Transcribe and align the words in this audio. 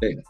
¿Qué 0.00 0.22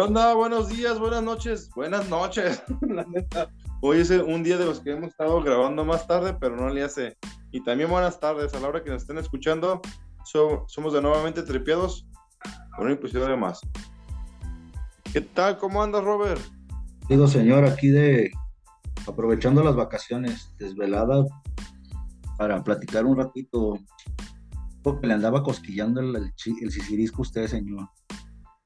onda? 0.00 0.32
Buenos 0.32 0.70
días, 0.70 0.98
buenas 0.98 1.22
noches, 1.22 1.68
buenas 1.74 2.08
noches. 2.08 2.62
La 2.80 3.04
neta, 3.04 3.50
hoy 3.82 3.98
es 3.98 4.10
un 4.10 4.42
día 4.42 4.56
de 4.56 4.64
los 4.64 4.80
que 4.80 4.92
hemos 4.92 5.10
estado 5.10 5.42
grabando 5.42 5.84
más 5.84 6.06
tarde, 6.06 6.34
pero 6.40 6.56
no 6.56 6.70
le 6.70 6.82
hace. 6.82 7.18
Y 7.50 7.62
también 7.62 7.90
buenas 7.90 8.18
tardes 8.18 8.54
a 8.54 8.60
la 8.60 8.68
hora 8.68 8.82
que 8.82 8.88
nos 8.88 9.02
estén 9.02 9.18
escuchando. 9.18 9.82
somos 10.24 10.94
de 10.94 11.02
nuevamente 11.02 11.42
tripiados 11.42 12.06
con 12.74 12.86
un 12.86 12.92
episodio 12.92 13.36
más. 13.36 13.60
¿Qué 15.12 15.20
tal? 15.20 15.58
¿Cómo 15.58 15.82
andas, 15.82 16.02
Robert? 16.04 16.40
Digo, 17.10 17.26
señor, 17.26 17.66
aquí 17.66 17.88
de 17.88 18.32
aprovechando 19.06 19.62
las 19.62 19.76
vacaciones, 19.76 20.54
desvelada, 20.58 21.26
para 22.38 22.64
platicar 22.64 23.04
un 23.04 23.18
ratito. 23.18 23.78
Porque 24.82 25.06
le 25.06 25.14
andaba 25.14 25.42
cosquillando 25.42 26.00
el, 26.00 26.16
el, 26.16 26.32
el 26.60 27.12
usted, 27.16 27.46
señor. 27.46 27.88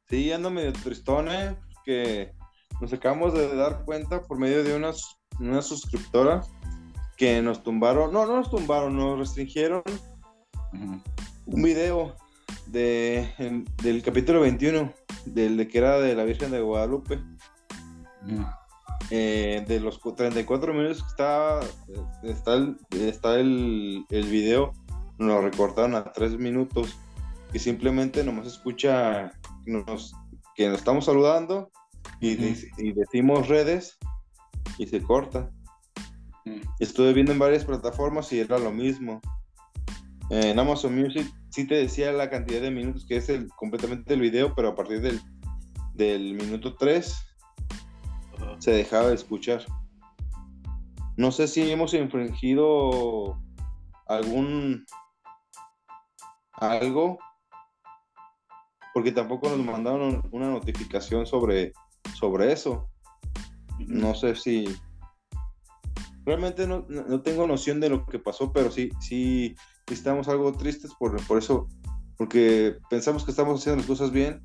Sí, 0.09 0.33
ando 0.33 0.51
medio 0.51 0.73
tristón, 0.73 1.29
¿eh? 1.29 1.57
Que 1.85 2.33
nos 2.81 2.93
acabamos 2.93 3.35
de 3.35 3.55
dar 3.55 3.85
cuenta 3.85 4.23
por 4.23 4.39
medio 4.39 4.63
de 4.63 4.75
unas, 4.75 5.19
una 5.41 5.63
suscriptora 5.63 6.43
que 7.17 7.41
nos 7.43 7.63
tumbaron, 7.63 8.13
no, 8.13 8.27
no 8.27 8.37
nos 8.37 8.51
tumbaron, 8.51 8.97
nos 8.97 9.19
restringieron 9.19 9.83
un 11.47 11.63
video 11.63 12.15
de, 12.67 13.65
del 13.83 14.03
capítulo 14.03 14.41
21, 14.41 14.93
del 15.25 15.57
de 15.57 15.69
que 15.69 15.79
era 15.79 15.99
de 15.99 16.15
la 16.15 16.25
Virgen 16.25 16.51
de 16.51 16.61
Guadalupe. 16.61 17.21
Eh, 19.11 19.65
de 19.69 19.79
los 19.79 20.01
34 20.01 20.75
minutos 20.75 21.03
que 21.03 21.09
está, 21.09 21.61
está, 22.25 22.55
el, 22.55 22.77
está 22.91 23.39
el, 23.39 24.05
el 24.11 24.27
video, 24.27 24.73
nos 25.19 25.43
recortaron 25.43 25.95
a 25.95 26.13
3 26.13 26.39
minutos, 26.39 26.99
que 27.53 27.59
simplemente 27.59 28.25
nomás 28.25 28.47
escucha 28.47 29.33
nos, 29.65 30.15
que 30.55 30.69
nos 30.69 30.79
estamos 30.79 31.05
saludando 31.05 31.71
y, 32.21 32.33
y 32.33 32.93
decimos 32.93 33.49
redes 33.49 33.99
y 34.79 34.87
se 34.87 35.03
corta. 35.03 35.51
Estuve 36.79 37.13
viendo 37.13 37.33
en 37.33 37.39
varias 37.39 37.65
plataformas 37.65 38.33
y 38.33 38.41
era 38.41 38.59
lo 38.59 38.71
mismo. 38.71 39.21
En 40.31 40.59
Amazon 40.59 40.99
Music 40.99 41.33
sí 41.51 41.67
te 41.67 41.77
decía 41.77 42.13
la 42.13 42.31
cantidad 42.31 42.61
de 42.61 42.71
minutos 42.71 43.07
que 43.07 43.17
es 43.17 43.29
el, 43.29 43.49
completamente 43.49 44.15
el 44.15 44.21
video, 44.21 44.55
pero 44.55 44.69
a 44.69 44.75
partir 44.75 45.01
del, 45.01 45.21
del 45.95 46.35
minuto 46.35 46.77
3 46.77 47.17
se 48.59 48.71
dejaba 48.71 49.09
de 49.09 49.15
escuchar. 49.15 49.65
No 51.17 51.33
sé 51.33 51.49
si 51.49 51.71
hemos 51.71 51.95
infringido 51.95 53.41
algún 54.07 54.85
algo, 56.59 57.19
porque 58.95 59.13
tampoco 59.13 59.49
nos 59.51 59.65
mandaron 59.65 60.23
una 60.33 60.49
notificación 60.49 61.27
sobre, 61.27 61.73
sobre 62.15 62.53
eso. 62.53 62.89
No 63.79 64.15
sé 64.15 64.35
si 64.37 64.67
realmente 66.25 66.67
no, 66.67 66.85
tengo 67.23 67.47
noción 67.47 67.81
de 67.81 67.89
lo 67.89 68.05
que 68.07 68.19
pasó, 68.19 68.53
pero 68.53 68.71
sí, 68.71 68.91
sí 69.01 69.55
estamos 69.87 70.29
algo 70.29 70.53
tristes 70.53 70.93
por, 70.99 71.25
por 71.27 71.39
eso, 71.39 71.69
porque 72.17 72.77
pensamos 72.91 73.25
que 73.25 73.31
estamos 73.31 73.61
haciendo 73.61 73.79
las 73.79 73.87
cosas 73.87 74.11
bien. 74.11 74.43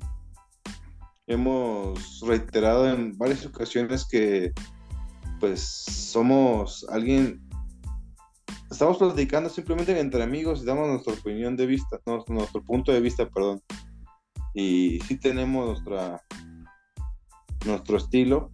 Hemos 1.26 2.20
reiterado 2.20 2.88
en 2.88 3.16
varias 3.16 3.44
ocasiones 3.46 4.06
que 4.06 4.52
pues 5.40 5.60
somos 5.60 6.86
alguien, 6.88 7.42
estamos 8.72 8.96
platicando 8.96 9.50
simplemente 9.50 9.98
entre 9.98 10.22
amigos 10.22 10.62
y 10.62 10.64
damos 10.64 10.88
nuestra 10.88 11.12
opinión 11.12 11.56
de 11.56 11.66
vista, 11.66 12.00
nuestro 12.06 12.62
punto 12.64 12.90
de 12.90 13.00
vista, 13.00 13.28
perdón. 13.28 13.60
Y 14.54 14.98
sí 15.06 15.18
tenemos 15.18 15.66
nuestra, 15.66 16.22
nuestro 17.66 17.98
estilo, 17.98 18.50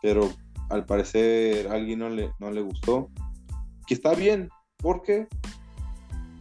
pero 0.00 0.32
al 0.70 0.86
parecer 0.86 1.68
a 1.68 1.74
alguien 1.74 1.98
no 1.98 2.08
le, 2.08 2.32
no 2.38 2.50
le 2.50 2.62
gustó. 2.62 3.10
Que 3.86 3.94
está 3.94 4.14
bien, 4.14 4.48
¿por 4.78 5.02
qué? 5.02 5.28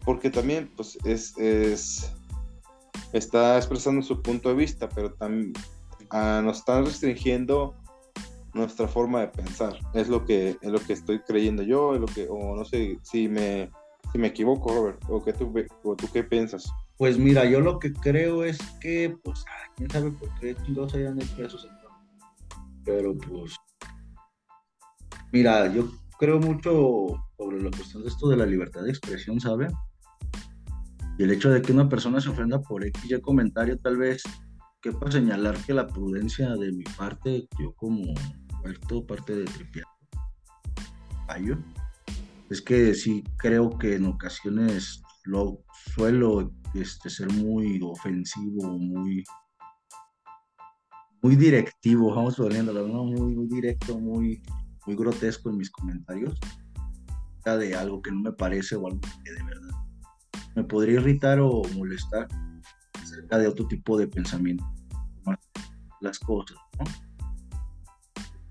Porque 0.05 0.29
también 0.29 0.71
pues 0.75 0.97
es, 1.03 1.37
es 1.37 2.13
está 3.11 3.57
expresando 3.57 4.01
su 4.01 4.21
punto 4.21 4.49
de 4.49 4.55
vista, 4.55 4.87
pero 4.87 5.13
también 5.13 5.51
ah, 6.11 6.41
nos 6.43 6.59
están 6.59 6.85
restringiendo 6.85 7.75
nuestra 8.53 8.87
forma 8.87 9.21
de 9.21 9.27
pensar. 9.29 9.77
Es 9.93 10.09
lo 10.09 10.25
que 10.25 10.57
es 10.61 10.71
lo 10.71 10.79
que 10.79 10.93
estoy 10.93 11.19
creyendo 11.19 11.63
yo, 11.63 11.95
es 11.95 12.01
lo 12.01 12.07
que 12.07 12.27
o 12.29 12.55
no 12.55 12.65
sé 12.65 12.99
si 13.03 13.27
me 13.27 13.69
si 14.11 14.17
me 14.17 14.27
equivoco, 14.27 14.73
Robert, 14.73 15.03
o 15.07 15.23
qué 15.23 15.33
tú 15.33 15.53
o 15.83 15.95
tú 15.95 16.07
qué 16.11 16.23
piensas. 16.23 16.69
Pues 16.97 17.17
mira, 17.17 17.45
yo 17.45 17.61
lo 17.61 17.79
que 17.79 17.93
creo 17.93 18.43
es 18.43 18.59
que 18.81 19.15
pues 19.23 19.45
quién 19.75 19.89
sabe 19.89 20.11
por 20.11 20.29
qué 20.39 20.55
chingados 20.65 20.93
hayan 20.95 21.21
hecho 21.21 21.45
eso, 21.45 21.57
pero 22.83 23.17
pues 23.17 23.55
Mira, 25.31 25.73
yo 25.73 25.89
creo 26.19 26.39
mucho 26.39 27.07
sobre 27.37 27.61
la 27.61 27.71
cuestión 27.71 28.03
de 28.03 28.09
esto 28.09 28.27
de 28.27 28.35
la 28.35 28.45
libertad 28.45 28.83
de 28.83 28.89
expresión, 28.89 29.39
¿sabe? 29.39 29.69
Y 31.17 31.23
el 31.23 31.31
hecho 31.31 31.49
de 31.49 31.61
que 31.61 31.71
una 31.71 31.87
persona 31.87 32.19
se 32.19 32.29
ofenda 32.29 32.61
por 32.61 32.85
X 32.85 33.19
comentario, 33.21 33.79
tal 33.79 33.97
vez, 33.97 34.23
que 34.81 34.91
para 34.91 35.11
señalar 35.11 35.57
que 35.65 35.73
la 35.73 35.87
prudencia 35.87 36.49
de 36.55 36.73
mi 36.73 36.83
parte, 36.83 37.47
yo 37.57 37.73
como 37.75 38.13
todo 38.87 39.05
parte 39.05 39.35
de 39.35 39.45
tripiado, 39.45 39.89
es 42.49 42.61
que 42.61 42.93
sí 42.93 43.23
creo 43.37 43.77
que 43.77 43.95
en 43.95 44.05
ocasiones 44.05 45.01
lo 45.23 45.63
suelo 45.95 46.51
este, 46.73 47.09
ser 47.09 47.31
muy 47.31 47.79
ofensivo, 47.83 48.77
muy 48.77 49.23
muy 51.23 51.35
directivo, 51.35 52.15
vamos 52.15 52.35
poniendo, 52.35 52.73
¿no? 52.73 53.05
muy, 53.05 53.35
muy 53.35 53.47
directo, 53.47 53.97
muy 53.99 54.41
muy 54.87 54.95
grotesco 54.95 55.49
en 55.49 55.57
mis 55.57 55.69
comentarios 55.69 56.39
de 57.45 57.75
algo 57.75 58.01
que 58.01 58.11
no 58.11 58.21
me 58.21 58.33
parece 58.33 58.75
o 58.75 58.87
algo 58.87 58.99
que 59.23 59.31
de 59.31 59.43
verdad 59.43 59.75
me 60.55 60.63
podría 60.63 60.95
irritar 60.95 61.39
o 61.39 61.61
molestar 61.75 62.27
acerca 63.01 63.37
de 63.37 63.47
otro 63.47 63.67
tipo 63.67 63.97
de 63.97 64.07
pensamiento 64.07 64.63
las 66.01 66.19
cosas 66.19 66.57
¿no? 66.79 67.10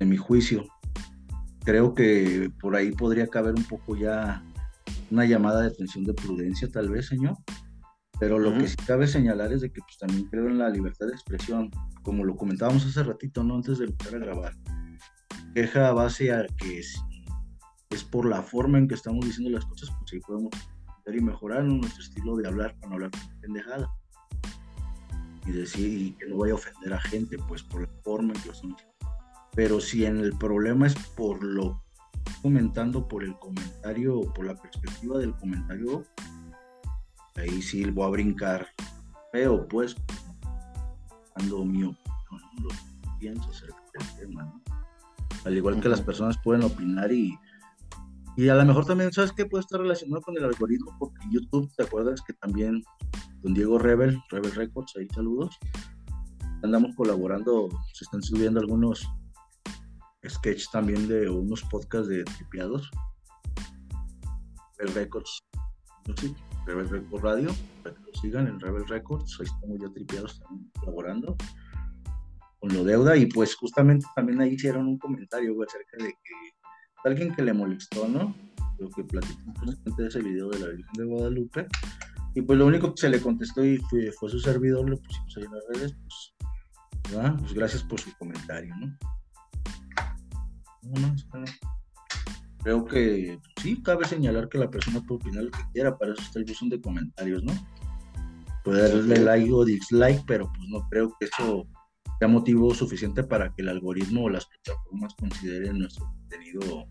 En 0.01 0.09
mi 0.09 0.17
juicio. 0.17 0.65
Creo 1.65 1.95
que 1.95 2.51
por 2.61 2.75
ahí 2.75 2.91
podría 2.91 3.29
caber 3.29 3.55
un 3.55 3.65
poco 3.65 3.97
ya 3.97 4.43
una 5.11 5.25
llamada 5.25 5.63
de 5.63 5.69
atención 5.69 6.05
de 6.05 6.15
prudencia 6.15 6.69
tal 6.69 6.89
vez 6.89 7.07
señor. 7.07 7.37
Pero 8.19 8.39
lo 8.39 8.53
que 8.59 8.69
sí 8.69 8.77
cabe 8.87 9.07
señalar 9.07 9.53
es 9.53 9.63
de 9.63 9.73
que 9.73 9.81
pues 9.81 9.97
también 9.97 10.27
creo 10.29 10.49
en 10.49 10.59
la 10.59 10.69
libertad 10.69 11.07
de 11.07 11.13
expresión. 11.13 11.71
Como 12.03 12.25
lo 12.25 12.37
comentábamos 12.37 12.85
hace 12.85 13.03
ratito 13.03 13.43
no 13.43 13.57
antes 13.57 13.79
de 13.79 13.87
empezar 13.87 14.17
a 14.17 14.19
grabar. 14.19 14.53
Queja 15.55 15.89
a 15.89 15.93
base 15.93 16.33
a 16.33 16.47
que 16.59 16.81
es, 16.81 17.01
es, 17.91 18.05
por 18.05 18.27
la 18.27 18.43
forma 18.43 18.79
en 18.79 18.89
que 18.89 18.95
estamos 18.95 19.25
diciendo 19.25 19.51
las 19.51 19.65
cosas, 19.65 19.91
pues 19.99 20.13
ahí 20.13 20.21
podemos 20.21 20.51
y 21.17 21.21
mejorar 21.21 21.65
nuestro 21.65 22.03
estilo 22.03 22.37
de 22.37 22.47
hablar 22.47 22.75
para 22.77 22.89
no 22.89 22.95
hablar 22.95 23.11
pendejada. 23.41 23.91
Y 25.47 25.53
decir 25.53 26.17
que 26.17 26.27
no 26.27 26.37
vaya 26.37 26.53
a 26.53 26.57
ofender 26.57 26.93
a 26.93 27.01
gente, 27.01 27.37
pues 27.49 27.63
por 27.63 27.83
la 27.83 27.89
forma 28.03 28.33
en 28.35 28.41
que 28.41 28.47
lo 28.49 28.53
estamos 28.53 28.83
Pero 29.61 29.79
si 29.79 30.07
en 30.07 30.17
el 30.17 30.33
problema 30.39 30.87
es 30.87 30.95
por 31.15 31.45
lo 31.45 31.83
comentando, 32.41 33.07
por 33.07 33.23
el 33.23 33.39
comentario, 33.39 34.23
por 34.33 34.47
la 34.47 34.55
perspectiva 34.55 35.19
del 35.19 35.35
comentario, 35.35 36.03
ahí 37.37 37.61
sí 37.61 37.85
voy 37.91 38.07
a 38.07 38.09
brincar 38.09 38.69
feo, 39.33 39.69
pues, 39.69 39.97
dando 41.37 41.63
mi 41.67 41.85
opinión, 41.85 41.99
lo 42.63 42.71
pienso 43.19 43.51
acerca 43.51 43.83
del 43.99 44.29
tema, 44.29 44.45
¿no? 44.45 44.63
al 45.45 45.55
igual 45.55 45.79
que 45.79 45.91
las 45.91 46.01
personas 46.01 46.39
pueden 46.43 46.65
opinar 46.65 47.13
y, 47.13 47.39
y 48.39 48.49
a 48.49 48.55
lo 48.55 48.65
mejor 48.65 48.87
también, 48.87 49.13
¿sabes 49.13 49.31
qué? 49.33 49.45
Puede 49.45 49.61
estar 49.61 49.79
relacionado 49.79 50.23
con 50.23 50.39
el 50.39 50.45
algoritmo, 50.47 50.97
porque 50.99 51.21
YouTube, 51.31 51.71
¿te 51.77 51.83
acuerdas 51.83 52.23
que 52.23 52.33
también 52.33 52.83
con 53.43 53.53
Diego 53.53 53.79
Rebel, 53.79 54.23
Rebel 54.31 54.55
Records, 54.55 54.95
ahí 54.97 55.07
saludos, 55.15 55.55
andamos 56.63 56.97
colaborando, 56.97 57.69
se 57.93 58.05
están 58.05 58.23
subiendo 58.23 58.59
algunos 58.59 59.07
sketches 60.29 60.71
también 60.71 61.09
de 61.09 61.29
unos 61.29 61.63
podcasts 61.63 62.09
de 62.09 62.25
tripiados, 62.25 62.91
Rebel 64.79 64.95
Records. 64.95 65.43
Rebel 66.67 66.89
Records 66.89 67.23
Radio, 67.23 67.51
para 67.83 67.95
que 67.95 68.03
lo 68.03 68.21
sigan 68.21 68.47
en 68.47 68.61
Rebel 68.61 68.87
Records, 68.89 69.39
ahí 69.41 69.47
estamos 69.47 69.79
ya 69.81 69.89
tripiados 69.93 70.41
también 70.41 70.71
colaborando 70.79 71.37
con 72.59 72.73
lo 72.73 72.85
deuda. 72.85 73.17
Y 73.17 73.27
pues 73.27 73.55
justamente 73.55 74.07
también 74.15 74.41
ahí 74.41 74.55
hicieron 74.55 74.87
un 74.87 74.99
comentario 74.99 75.55
acerca 75.63 76.05
de 76.05 76.11
que 76.11 76.35
alguien 77.05 77.35
que 77.35 77.43
le 77.43 77.53
molestó, 77.53 78.09
¿no? 78.09 78.35
Lo 78.79 78.89
que 78.91 79.03
justamente 79.03 80.03
de 80.03 80.09
ese 80.09 80.23
video 80.23 80.49
de 80.49 80.59
la 80.59 80.69
Virgen 80.69 80.93
de 80.95 81.05
Guadalupe. 81.05 81.67
Y 82.35 82.43
pues 82.43 82.59
lo 82.59 82.67
único 82.67 82.95
que 82.95 83.01
se 83.01 83.11
le 83.11 83.21
contestó 83.21 83.65
y 83.65 83.79
fue, 83.79 84.13
fue 84.13 84.31
su 84.31 84.39
servidor, 84.39 84.89
lo 84.89 84.97
pusimos 84.97 85.37
ahí 85.37 85.45
en 85.45 85.53
las 85.53 85.65
redes, 85.75 85.97
pues, 86.01 86.35
pues 87.41 87.55
gracias 87.55 87.83
por 87.83 88.01
su 88.01 88.17
comentario, 88.17 88.75
¿no? 88.77 88.97
Creo 92.63 92.85
que 92.85 93.39
sí, 93.63 93.83
cabe 93.83 94.05
señalar 94.05 94.49
que 94.49 94.59
la 94.59 94.71
persona 94.71 95.01
puede 95.01 95.21
opinar 95.23 95.45
lo 95.45 95.51
que 95.51 95.63
quiera, 95.73 95.97
para 95.97 96.13
eso 96.13 96.23
está 96.23 96.39
el 96.39 96.45
buzón 96.45 96.69
de 96.69 96.81
comentarios, 96.81 97.43
¿no? 97.43 97.53
puede 98.65 98.89
darle 98.89 99.19
like 99.19 99.53
o 99.53 99.65
dislike, 99.65 100.23
pero 100.27 100.51
pues 100.53 100.69
no 100.69 100.87
creo 100.89 101.15
que 101.19 101.27
eso 101.27 101.67
sea 102.19 102.29
motivo 102.29 102.75
suficiente 102.75 103.23
para 103.25 103.53
que 103.55 103.63
el 103.63 103.69
algoritmo 103.69 104.25
o 104.25 104.29
las 104.29 104.47
plataformas 104.47 105.15
consideren 105.15 105.79
nuestro 105.79 106.07
contenido, 106.07 106.87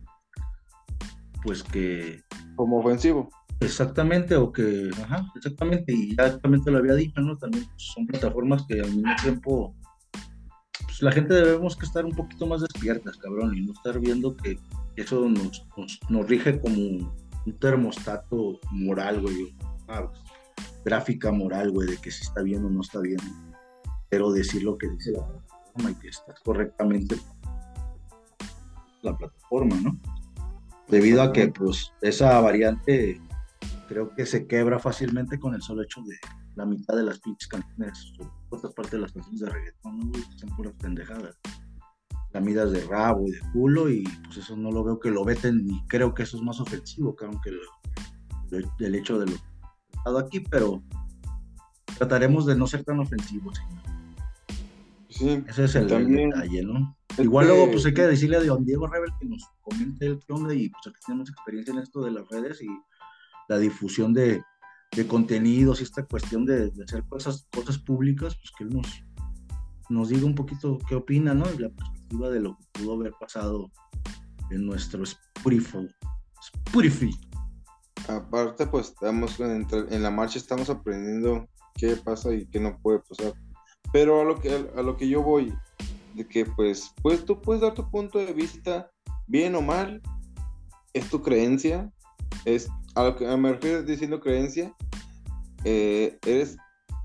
pues 1.44 1.64
que... 1.64 2.22
Como 2.56 2.80
ofensivo. 2.80 3.30
Exactamente, 3.62 4.36
o 4.36 4.52
que, 4.52 4.90
ajá, 5.04 5.26
exactamente, 5.36 5.94
y 5.94 6.16
ya 6.16 6.40
también 6.40 6.64
te 6.64 6.72
lo 6.72 6.78
había 6.78 6.96
dicho, 6.96 7.20
¿no? 7.20 7.38
También 7.38 7.66
son 7.76 8.08
plataformas 8.08 8.66
que 8.68 8.80
al 8.80 8.90
mismo 8.96 9.12
tiempo, 9.22 9.76
pues 11.00 11.02
la 11.02 11.12
gente 11.14 11.34
debemos 11.34 11.78
que 11.78 11.86
estar 11.86 12.04
un 12.04 12.14
poquito 12.14 12.46
más 12.46 12.60
despiertas, 12.60 13.16
cabrón, 13.18 13.58
y 13.58 13.62
no 13.62 13.72
estar 13.72 13.98
viendo 14.00 14.36
que 14.36 14.60
eso 14.98 15.30
nos, 15.30 15.66
nos, 16.10 16.28
rige 16.28 16.60
como 16.60 16.76
un 16.76 17.60
termostato 17.60 18.60
moral, 18.72 19.22
güey, 19.22 19.56
gráfica 20.84 21.32
moral, 21.32 21.72
güey, 21.72 21.88
de 21.88 21.98
que 21.98 22.12
si 22.12 22.24
está 22.24 22.42
bien 22.42 22.66
o 22.66 22.70
no 22.70 22.82
está 22.82 23.00
bien, 23.00 23.20
pero 24.10 24.34
decir 24.34 24.64
lo 24.64 24.78
que 24.78 24.90
dice 24.90 25.12
la 25.12 25.26
plataforma 25.26 25.92
y 25.92 25.96
que 25.96 26.10
está 26.10 26.34
correctamente 26.44 27.16
la 29.02 29.18
plataforma, 29.18 29.78
¿no? 29.78 29.98
Debido 30.90 31.22
a 31.22 31.32
que, 31.32 31.48
pues, 31.48 31.94
esa 32.02 32.42
variante 32.42 33.22
creo 33.88 34.14
que 34.16 34.26
se 34.26 34.48
quebra 34.48 34.80
fácilmente 34.80 35.40
con 35.40 35.54
el 35.54 35.62
solo 35.62 35.82
hecho 35.82 36.02
de 36.02 36.18
la 36.56 36.66
mitad 36.66 36.96
de 36.96 37.04
las 37.04 37.20
pinches 37.20 37.48
canciones, 37.48 38.14
otra 38.50 38.70
parte 38.72 38.98
de 38.98 39.02
las 39.04 39.12
canciones 39.12 39.42
de 39.42 39.50
reggaetón, 39.50 40.00
¿no? 40.00 40.20
son 40.38 40.50
puras 40.56 40.74
pendejadas. 40.80 41.38
Lamidas 42.32 42.72
de 42.72 42.82
rabo 42.86 43.28
y 43.28 43.32
de 43.32 43.40
culo, 43.54 43.90
y 43.90 44.04
pues 44.26 44.38
eso 44.38 44.56
no 44.56 44.72
lo 44.72 44.84
veo 44.84 45.00
que 45.00 45.10
lo 45.10 45.26
veten, 45.26 45.66
ni 45.66 45.86
creo 45.88 46.14
que 46.14 46.24
eso 46.24 46.38
es 46.38 46.44
más 46.44 46.60
ofensivo, 46.60 47.16
que 47.16 47.26
aunque 47.26 47.52
el 48.80 48.96
hecho 48.96 49.20
de 49.20 49.26
lo 49.26 49.34
que 49.34 50.20
aquí, 50.20 50.40
pero 50.40 50.82
trataremos 51.98 52.46
de 52.46 52.56
no 52.56 52.68
ser 52.68 52.84
tan 52.84 53.00
ofensivos. 53.00 53.60
Sí, 55.10 55.44
Ese 55.48 55.66
es 55.66 55.76
el, 55.76 55.88
detalle, 55.88 56.64
¿no? 56.64 56.96
Igual 57.18 57.48
luego, 57.48 57.72
pues 57.72 57.86
hay 57.86 57.94
que 57.94 58.04
decirle 58.04 58.38
a 58.38 58.44
don 58.44 58.64
Diego 58.64 58.88
Rebel 58.88 59.12
que 59.20 59.26
nos 59.26 59.46
comente 59.62 60.06
el 60.06 60.20
qué 60.20 60.56
y 60.56 60.70
pues 60.70 60.88
aquí 60.88 61.00
tenemos 61.06 61.30
experiencia 61.30 61.74
en 61.74 61.80
esto 61.80 62.02
de 62.02 62.12
las 62.12 62.28
redes 62.30 62.62
y 62.62 62.70
la 63.50 63.58
difusión 63.58 64.14
de, 64.14 64.42
contenidos 65.08 65.80
y 65.80 65.84
esta 65.84 66.06
cuestión 66.06 66.46
de, 66.46 66.72
hacer 66.84 67.04
cosas, 67.08 67.48
cosas 67.54 67.78
públicas, 67.78 68.36
pues 68.36 68.52
que 68.58 68.66
nos, 68.66 69.04
nos 69.90 70.10
diga 70.10 70.26
un 70.26 70.36
poquito 70.36 70.78
qué 70.88 70.96
opina, 70.96 71.34
¿no? 71.34 71.46
Y 71.54 71.58
la 71.58 71.70
perspectiva 71.70 72.30
de 72.30 72.40
lo 72.40 72.58
que 72.58 72.66
pudo 72.74 72.94
haber 72.94 73.14
pasado 73.20 73.72
en 74.52 74.66
nuestro 74.66 75.04
Spotify. 75.04 75.88
Spotify. 76.42 77.12
Aparte, 78.08 78.66
pues 78.68 78.88
estamos 78.88 79.40
en, 79.40 79.68
en, 79.72 80.04
la 80.04 80.10
marcha, 80.10 80.40
estamos 80.40 80.70
aprendiendo 80.70 81.48
qué 81.76 81.96
pasa 81.96 82.34
y 82.34 82.48
qué 82.48 82.60
no 82.60 82.78
puede 82.80 83.00
pasar. 83.00 83.34
Pero 83.94 84.22
a 84.22 84.24
lo 84.24 84.40
que, 84.40 84.70
a 84.76 84.82
lo 84.82 84.98
que 84.98 85.08
yo 85.08 85.22
voy, 85.22 85.54
de 86.16 86.28
que 86.28 86.46
pues, 86.46 86.92
pues 87.02 87.26
tú 87.26 87.40
puedes 87.40 87.62
dar 87.62 87.74
tu 87.74 87.90
punto 87.90 88.18
de 88.20 88.34
vista, 88.34 88.90
bien 89.28 89.56
o 89.56 89.62
mal, 89.62 90.02
es 90.94 91.10
tu 91.10 91.22
creencia, 91.22 91.92
es 92.46 92.70
a 93.00 93.04
lo 93.06 93.16
que 93.16 93.26
me 93.38 93.54
refiero 93.54 93.82
diciendo 93.82 94.20
creencia, 94.20 94.74
eh, 95.64 96.18
eres, 96.26 96.58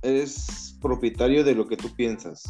eres 0.02 0.76
propietario 0.82 1.44
de 1.44 1.54
lo 1.54 1.68
que 1.68 1.76
tú 1.76 1.94
piensas. 1.94 2.42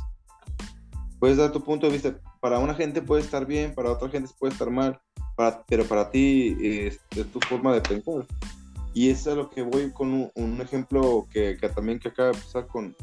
Puedes 1.19 1.37
dar 1.37 1.53
tu 1.53 1.63
punto 1.63 1.87
de 1.87 1.93
vista. 1.93 2.19
Para 2.41 2.59
una 2.59 2.75
gente 2.75 3.03
puede 3.03 3.21
estar 3.21 3.45
bien, 3.45 3.75
para 3.75 3.93
otra 3.93 4.09
gente 4.09 4.31
puede 4.39 4.55
estar 4.55 4.71
mal, 4.71 4.99
pero 5.69 5.85
para 5.85 6.11
ti 6.11 6.57
es, 6.63 6.99
tu 7.33 7.41
forma 7.41 7.75
de 7.75 7.83
pensar. 7.83 8.27
Y 8.95 9.11
eso 9.11 9.33
es 9.33 9.37
lo 9.37 9.51
que 9.51 9.61
voy 9.61 9.93
con 9.93 10.31
un, 10.35 10.61
ejemplo 10.63 11.27
que, 11.31 11.59
también 11.75 11.99
que 11.99 12.09
acaba 12.09 12.29
de 12.29 12.39
pasar 12.39 12.67
con, 12.67 12.97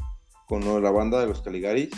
con 0.48 0.82
la 0.82 0.90
banda 0.90 1.20
de 1.20 1.28
los 1.28 1.40
Caligaris, 1.40 1.90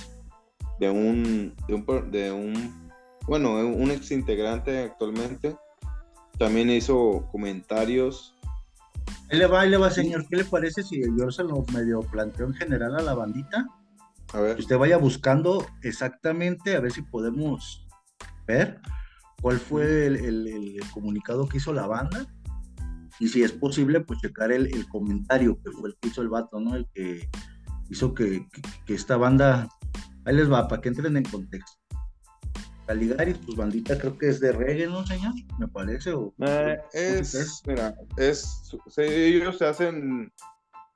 de 0.81 0.91
un, 0.91 1.55
de 1.67 1.75
un, 1.75 2.11
de 2.11 2.33
un 2.33 2.93
bueno, 3.27 3.53
un 3.53 3.91
ex 3.91 4.11
integrante 4.11 4.81
actualmente, 4.81 5.57
también 6.39 6.71
hizo 6.71 7.29
comentarios. 7.31 8.35
Ahí 9.31 9.39
le 9.39 9.47
va, 9.47 9.63
ahí 9.63 9.71
le 9.71 9.77
va, 9.77 9.91
señor. 9.91 10.27
¿Qué 10.29 10.37
le 10.37 10.45
parece 10.45 10.83
si 10.83 11.03
yo 11.19 11.31
se 11.31 11.45
lo 11.45 11.65
medio 11.73 12.01
planteo 12.01 12.47
en 12.47 12.55
general 12.55 12.97
a 12.97 13.03
la 13.03 13.15
bandita? 13.15 13.67
A 14.33 14.41
ver. 14.41 14.59
usted 14.59 14.77
vaya 14.77 14.97
buscando 14.97 15.65
exactamente, 15.83 16.75
a 16.75 16.81
ver 16.81 16.91
si 16.91 17.03
podemos 17.03 17.87
ver 18.49 18.81
cuál 19.41 19.59
fue 19.61 20.07
el, 20.07 20.81
comunicado 20.93 21.49
que 21.49 21.59
hizo 21.59 21.73
la 21.73 21.87
banda. 21.87 22.27
Y 23.21 23.29
si 23.29 23.45
es 23.45 23.53
posible, 23.53 24.01
pues 24.01 24.21
checar 24.21 24.51
el, 24.51 24.89
comentario 24.89 25.57
que 25.63 25.71
fue 25.71 25.91
el 25.91 25.97
que 26.01 26.09
hizo 26.09 26.23
el 26.23 26.29
vato, 26.29 26.59
¿no? 26.59 26.75
El 26.75 26.89
que 26.93 27.29
hizo 27.91 28.13
que 28.13 28.47
esta 28.89 29.17
banda. 29.17 29.69
Ahí 30.25 30.35
les 30.35 30.51
va, 30.51 30.67
para 30.67 30.81
que 30.81 30.89
entren 30.89 31.17
en 31.17 31.25
contexto. 31.25 31.84
Caligaris, 32.87 33.39
pues 33.39 33.57
bandita 33.57 33.99
creo 33.99 34.19
que 34.19 34.29
es 34.29 34.41
de 34.41 34.53
reggae, 34.53 34.87
¿no, 34.87 35.07
señor? 35.07 35.33
Me 35.59 35.69
parece. 35.69 36.13
O, 36.13 36.35
eh, 36.39 36.79
es, 36.93 37.63
mira, 37.67 37.95
es, 38.17 38.63
ellos 38.97 39.59
se 39.59 39.67
hacen 39.67 40.31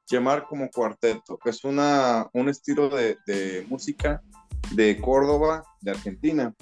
llamar 0.06 0.46
como 0.46 0.68
cuarteto. 0.70 1.38
Es 1.44 1.64
una, 1.64 2.28
un 2.32 2.48
estilo 2.48 2.90
de, 2.90 3.66
música 3.68 4.22
de 4.72 5.00
Córdoba, 5.00 5.62
de 5.80 5.92
Argentina. 5.92 6.54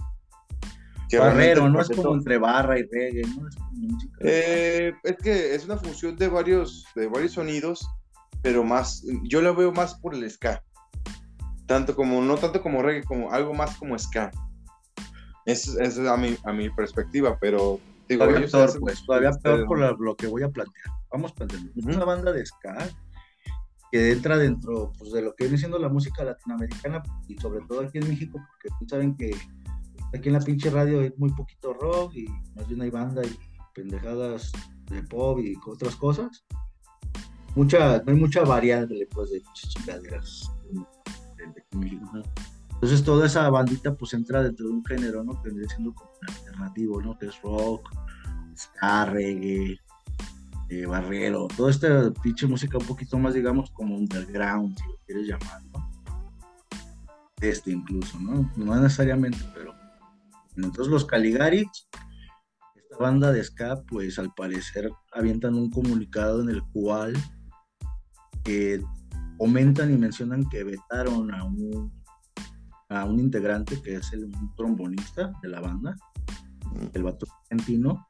Barrero, 1.16 1.68
no 1.68 1.80
es 1.80 1.88
como 1.88 2.14
entre 2.14 2.36
barra 2.36 2.78
y 2.78 2.82
reggae, 2.82 3.22
¿no? 3.22 3.46
Es, 3.46 3.56
eh, 4.20 4.92
es 5.04 5.16
que 5.18 5.54
es 5.54 5.64
una 5.64 5.76
función 5.76 6.16
de 6.16 6.26
varios, 6.26 6.84
de 6.96 7.06
varios 7.06 7.32
sonidos, 7.32 7.88
pero 8.42 8.64
más, 8.64 9.04
yo 9.22 9.40
lo 9.40 9.54
veo 9.54 9.70
más 9.72 9.94
por 9.94 10.14
el 10.14 10.28
ska. 10.28 10.62
Tanto 11.66 11.94
como, 11.94 12.20
no 12.22 12.36
tanto 12.36 12.60
como 12.60 12.82
reggae, 12.82 13.04
como 13.04 13.30
algo 13.30 13.54
más 13.54 13.76
como 13.76 13.96
ska. 13.96 14.32
Esa 15.46 15.82
es 15.82 15.98
a 15.98 16.16
mi, 16.16 16.36
a 16.44 16.52
mi 16.52 16.68
perspectiva, 16.70 17.38
pero 17.40 17.80
digo, 18.08 18.24
todavía 18.24 18.48
peor, 18.48 18.80
pues, 18.80 19.06
todavía 19.06 19.30
peor 19.30 19.66
por 19.66 20.00
lo 20.00 20.16
que 20.16 20.26
voy 20.26 20.42
a 20.42 20.50
plantear. 20.50 20.86
Vamos 21.10 21.32
planteando. 21.32 21.70
Es 21.74 21.84
una 21.84 22.04
banda 22.04 22.32
de 22.32 22.44
ska 22.44 22.88
que 23.92 24.10
entra 24.10 24.36
dentro 24.36 24.92
pues, 24.98 25.12
de 25.12 25.22
lo 25.22 25.34
que 25.36 25.44
viene 25.44 25.58
siendo 25.58 25.78
la 25.78 25.88
música 25.88 26.24
latinoamericana 26.24 27.02
y 27.28 27.36
sobre 27.36 27.64
todo 27.66 27.82
aquí 27.82 27.98
en 27.98 28.08
México, 28.08 28.40
porque 28.48 28.86
saben 28.88 29.16
que 29.16 29.30
aquí 30.12 30.28
en 30.28 30.32
la 30.32 30.40
pinche 30.40 30.68
radio 30.68 31.00
hay 31.00 31.12
muy 31.16 31.30
poquito 31.30 31.72
rock 31.74 32.14
y 32.16 32.26
más 32.56 32.66
bien 32.66 32.82
hay 32.82 32.90
banda 32.90 33.22
y 33.24 33.38
pendejadas 33.72 34.50
de 34.90 35.02
pop 35.04 35.38
y 35.38 35.54
otras 35.64 35.94
cosas. 35.94 36.44
Mucha, 37.54 38.02
no 38.02 38.12
hay 38.12 38.18
mucha 38.18 38.42
variante 38.42 39.06
pues, 39.12 39.30
de 39.30 39.42
chingaderas 39.54 40.50
en 41.38 41.80
México. 41.80 42.22
Entonces 42.76 43.02
toda 43.02 43.26
esa 43.26 43.48
bandita 43.48 43.94
pues 43.94 44.12
entra 44.12 44.42
dentro 44.42 44.66
de 44.66 44.72
un 44.72 44.84
género, 44.84 45.24
¿no? 45.24 45.42
Que 45.42 45.50
viene 45.50 45.66
siendo 45.66 45.94
como 45.94 46.10
alternativo, 46.28 47.00
¿no? 47.00 47.18
Que 47.18 47.26
es 47.26 47.40
rock, 47.40 47.90
ska, 48.54 49.06
reggae, 49.06 49.80
eh, 50.68 50.84
barrero, 50.84 51.48
toda 51.56 51.70
esta 51.70 52.12
pinche 52.22 52.46
música 52.46 52.76
un 52.76 52.84
poquito 52.84 53.18
más, 53.18 53.34
digamos, 53.34 53.70
como 53.70 53.96
underground, 53.96 54.76
si 54.76 54.84
lo 54.84 54.98
quieres 55.06 55.26
llamar, 55.26 55.62
¿no? 55.72 55.90
Este 57.40 57.70
incluso, 57.70 58.18
¿no? 58.20 58.50
No 58.56 58.74
necesariamente, 58.74 59.38
pero... 59.54 59.74
Entonces 60.56 60.88
los 60.88 61.04
Caligari, 61.04 61.66
esta 62.74 62.96
banda 62.98 63.32
de 63.32 63.42
ska, 63.42 63.82
pues 63.88 64.18
al 64.18 64.34
parecer 64.34 64.90
avientan 65.12 65.54
un 65.54 65.70
comunicado 65.70 66.42
en 66.42 66.50
el 66.50 66.62
cual 66.72 67.14
eh, 68.44 68.82
comentan 69.38 69.92
y 69.92 69.98
mencionan 69.98 70.48
que 70.48 70.64
vetaron 70.64 71.32
a 71.32 71.44
un 71.44 71.95
a 72.88 73.04
un 73.04 73.20
integrante 73.20 73.80
que 73.82 73.96
es 73.96 74.12
el, 74.12 74.24
un 74.24 74.54
trombonista 74.56 75.32
de 75.42 75.48
la 75.48 75.60
banda, 75.60 75.96
el 76.92 77.02
vato 77.02 77.26
argentino, 77.42 78.06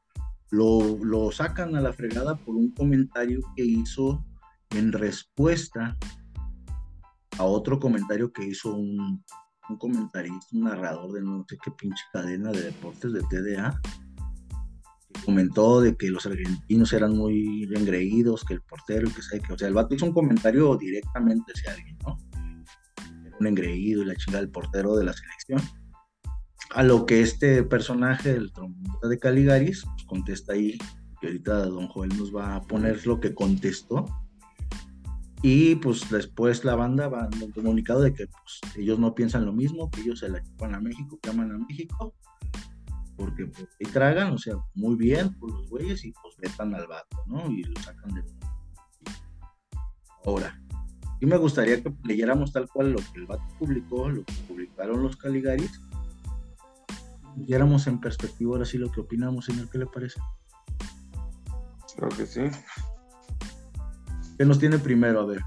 lo, 0.49 0.97
lo 1.03 1.31
sacan 1.31 1.75
a 1.75 1.81
la 1.81 1.93
fregada 1.93 2.35
por 2.35 2.55
un 2.55 2.71
comentario 2.71 3.41
que 3.55 3.65
hizo 3.65 4.25
en 4.71 4.91
respuesta 4.91 5.97
a 7.37 7.43
otro 7.43 7.79
comentario 7.79 8.31
que 8.31 8.45
hizo 8.45 8.75
un, 8.75 9.23
un 9.69 9.77
comentarista, 9.77 10.47
un 10.53 10.63
narrador 10.63 11.11
de 11.13 11.21
no 11.21 11.45
sé 11.47 11.57
qué 11.63 11.71
pinche 11.71 12.03
cadena 12.11 12.51
de 12.51 12.63
deportes 12.63 13.13
de 13.13 13.21
TDA, 13.21 13.79
que 15.13 15.21
comentó 15.25 15.81
de 15.81 15.95
que 15.95 16.09
los 16.09 16.25
argentinos 16.25 16.93
eran 16.93 17.15
muy 17.15 17.67
engreídos, 17.75 18.43
que 18.43 18.55
el 18.55 18.61
portero, 18.61 19.09
que 19.13 19.21
sabe 19.21 19.41
que, 19.41 19.53
o 19.53 19.57
sea, 19.57 19.67
el 19.67 19.73
vato 19.73 19.95
hizo 19.95 20.05
un 20.05 20.13
comentario 20.13 20.75
directamente 20.77 21.51
hacia 21.53 21.73
alguien, 21.73 21.97
¿no? 22.05 22.17
Un 23.39 23.47
engreído 23.47 24.01
y 24.01 24.05
la 24.05 24.15
chingada 24.15 24.41
del 24.41 24.51
portero 24.51 24.95
de 24.95 25.05
la 25.05 25.13
selección. 25.13 25.61
A 26.71 26.83
lo 26.83 27.05
que 27.05 27.21
este 27.21 27.63
personaje, 27.63 28.31
el 28.31 28.51
trombonista 28.51 29.07
de 29.07 29.19
Caligaris, 29.19 29.83
pues, 29.85 30.05
contesta 30.05 30.53
ahí, 30.53 30.77
que 31.21 31.27
ahorita 31.27 31.65
don 31.67 31.87
Joel 31.87 32.17
nos 32.17 32.35
va 32.35 32.55
a 32.55 32.61
poner 32.61 33.05
lo 33.07 33.19
que 33.19 33.33
contestó. 33.33 34.05
Y 35.43 35.75
pues 35.75 36.09
después 36.09 36.65
la 36.65 36.75
banda 36.75 37.07
va 37.09 37.29
en 37.31 37.43
el 37.43 37.53
comunicado 37.53 38.01
de 38.01 38.11
que 38.11 38.25
pues, 38.25 38.59
ellos 38.75 38.97
no 38.97 39.13
piensan 39.13 39.45
lo 39.45 39.53
mismo, 39.53 39.89
que 39.91 40.01
ellos 40.01 40.19
se 40.19 40.29
la 40.29 40.41
chupan 40.41 40.73
a 40.73 40.79
México, 40.79 41.19
que 41.21 41.29
aman 41.29 41.51
a 41.51 41.57
México, 41.59 42.15
porque 43.15 43.45
pues, 43.45 43.67
ahí 43.79 43.91
tragan, 43.91 44.33
o 44.33 44.37
sea, 44.37 44.55
muy 44.73 44.95
bien 44.95 45.33
por 45.35 45.51
los 45.51 45.69
güeyes 45.69 46.03
y 46.05 46.11
pues 46.11 46.35
vetan 46.37 46.73
al 46.73 46.87
vato, 46.87 47.17
¿no? 47.27 47.51
Y 47.51 47.63
lo 47.63 47.79
sacan 47.81 48.13
de. 48.15 48.23
Ahora, 50.25 50.59
Y 51.19 51.25
me 51.25 51.37
gustaría 51.37 51.81
que 51.81 51.91
leyéramos 52.03 52.51
tal 52.51 52.69
cual 52.69 52.91
lo 52.91 52.99
que 52.99 53.19
el 53.19 53.25
vato 53.25 53.43
publicó, 53.57 54.09
lo 54.09 54.23
que 54.23 54.33
publicaron 54.47 55.01
los 55.01 55.17
Caligaris. 55.17 55.81
Viéramos 57.35 57.87
en 57.87 57.99
perspectiva 57.99 58.53
ahora 58.53 58.65
sí 58.65 58.77
lo 58.77 58.91
que 58.91 59.01
opinamos, 59.01 59.45
señor, 59.45 59.69
¿qué 59.69 59.79
le 59.79 59.85
parece? 59.87 60.19
Creo 61.95 62.09
que 62.09 62.25
sí. 62.25 62.41
¿Qué 64.37 64.45
nos 64.45 64.59
tiene 64.59 64.77
primero? 64.77 65.21
A 65.21 65.25
ver. 65.25 65.41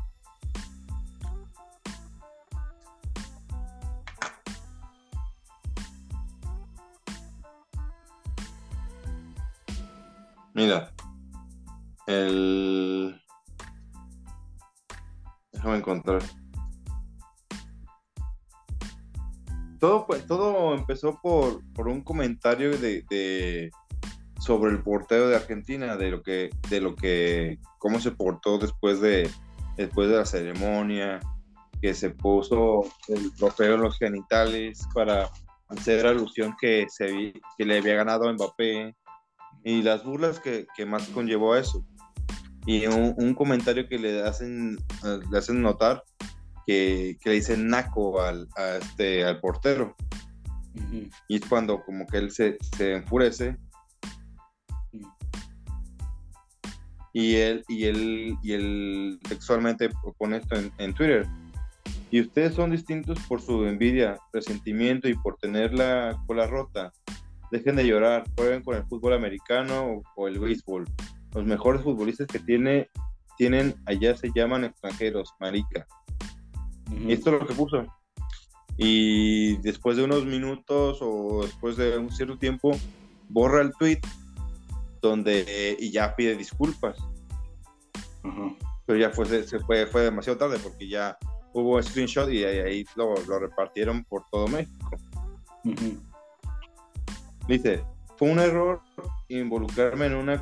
Mira, 10.55 10.93
el... 12.07 13.20
Déjame 15.61 15.77
encontrar. 15.77 16.23
Todo, 19.79 20.07
todo 20.27 20.75
empezó 20.75 21.21
por, 21.21 21.61
por 21.75 21.87
un 21.87 22.03
comentario 22.03 22.79
de, 22.79 23.71
sobre 24.39 24.71
el 24.71 24.83
portero 24.83 25.29
de 25.29 25.37
Argentina, 25.37 25.99
de 25.99 26.13
lo 26.13 26.23
que, 26.23 26.49
de 26.71 26.81
lo 26.81 26.97
que, 26.97 27.59
cómo 27.77 28.01
se 28.01 28.11
portó 28.11 28.57
después 28.57 29.03
de, 29.03 29.31
después 29.77 30.09
de 30.09 30.17
la 30.17 30.25
ceremonia, 30.25 31.21
que 31.83 31.93
se 31.93 32.09
puso 32.09 32.85
el 33.09 33.31
trofeo 33.35 33.75
en 33.75 33.83
los 33.83 33.99
genitales 33.99 34.81
para 34.95 35.29
hacer 35.69 36.07
alusión 36.07 36.57
que, 36.59 36.87
se, 36.89 37.35
que 37.59 37.65
le 37.67 37.81
había 37.81 37.97
ganado 37.97 38.31
a 38.31 38.33
Mbappé 38.33 38.97
y 39.63 39.83
las 39.83 40.05
burlas 40.05 40.41
que, 40.41 40.67
que 40.75 40.87
más 40.87 41.07
conllevó 41.09 41.53
a 41.53 41.61
eso. 41.61 41.85
Y 42.67 42.87
un, 42.87 43.15
un, 43.17 43.35
comentario 43.35 43.89
que 43.89 43.99
le 43.99 44.23
hacen, 44.23 44.79
le 45.31 45.39
hacen 45.39 45.63
notar 45.63 46.05
que, 46.67 47.17
que 47.21 47.31
le 47.31 47.37
dicen 47.37 47.69
naco 47.69 48.21
al, 48.21 48.49
a 48.57 48.77
este, 48.77 49.25
al 49.25 49.41
portero. 49.41 49.97
Uh 50.75 50.81
-huh. 50.81 51.11
Y 51.29 51.37
es 51.37 51.47
cuando 51.47 51.83
como 51.83 52.07
que 52.07 52.19
él 52.19 52.31
se, 52.31 52.59
se 52.77 52.97
enfurece. 52.97 53.57
Uh 54.93 54.99
-huh. 54.99 55.15
Y 57.13 57.37
él, 57.37 57.65
y 57.69 57.85
él, 57.85 58.37
y 58.43 58.53
él 58.53 59.19
textualmente 59.29 59.89
pone 60.19 60.37
esto 60.37 60.57
en, 60.57 60.71
en 60.79 60.95
Twitter. 60.95 61.27
Y 62.11 62.21
ustedes 62.21 62.55
son 62.55 62.73
distintos 62.73 63.19
por 63.29 63.41
su 63.41 63.65
envidia, 63.67 64.19
resentimiento 64.33 65.09
y 65.09 65.15
por 65.15 65.37
tener 65.37 65.73
la 65.73 66.21
cola 66.27 66.47
rota 66.47 66.93
dejen 67.51 67.77
de 67.77 67.87
llorar, 67.87 68.25
jueguen 68.37 68.63
con 68.63 68.77
el 68.77 68.85
fútbol 68.85 69.15
americano 69.15 69.85
o, 69.85 70.03
o, 70.17 70.29
el 70.29 70.39
béisbol. 70.39 70.87
Los 71.35 71.45
mejores 71.45 71.83
futbolistas 71.83 72.27
que 72.27 72.39
tiene, 72.39 72.89
tienen 73.37 73.75
allá 73.87 74.17
se 74.17 74.31
llaman 74.35 74.65
extranjeros, 74.65 75.33
marica. 75.39 75.87
Uh 76.91 76.95
-huh. 76.95 77.09
Y 77.09 77.13
esto 77.13 77.31
es 77.31 77.41
lo 77.41 77.47
que 77.47 77.55
puso. 77.55 77.87
Y 78.77 79.57
después 79.59 79.97
de 79.97 80.05
unos 80.05 80.25
minutos 80.25 80.99
o 81.01 81.43
después 81.43 81.77
de 81.77 81.99
un 81.99 82.11
cierto 82.11 82.39
tiempo, 82.39 82.73
borra 83.29 83.63
el 83.63 83.73
tweet 83.79 84.01
donde 85.01 85.45
eh, 85.47 85.77
y 85.79 85.91
ya 85.91 86.15
pide 86.17 86.37
disculpas. 86.37 86.99
Uh 88.25 88.29
-huh. 88.29 88.57
Pero 88.87 88.99
ya 88.99 89.11
fue, 89.11 89.27
se 89.45 89.59
fue, 89.61 89.87
fue 89.87 90.03
demasiado 90.03 90.39
tarde 90.39 90.59
porque 90.63 90.89
ya 90.89 91.17
hubo 91.53 91.81
screenshot 91.83 92.31
y 92.31 92.45
ahí, 92.45 92.59
ahí 92.59 92.85
lo, 92.97 93.15
lo, 93.27 93.39
repartieron 93.39 94.05
por 94.05 94.25
todo 94.31 94.49
México. 94.49 94.97
Uh 95.65 95.71
-huh. 95.71 96.01
Dice, 97.47 97.85
fue 98.17 98.31
un 98.31 98.39
error 98.39 98.81
involucrarme 99.29 100.07
en 100.07 100.15
una 100.15 100.39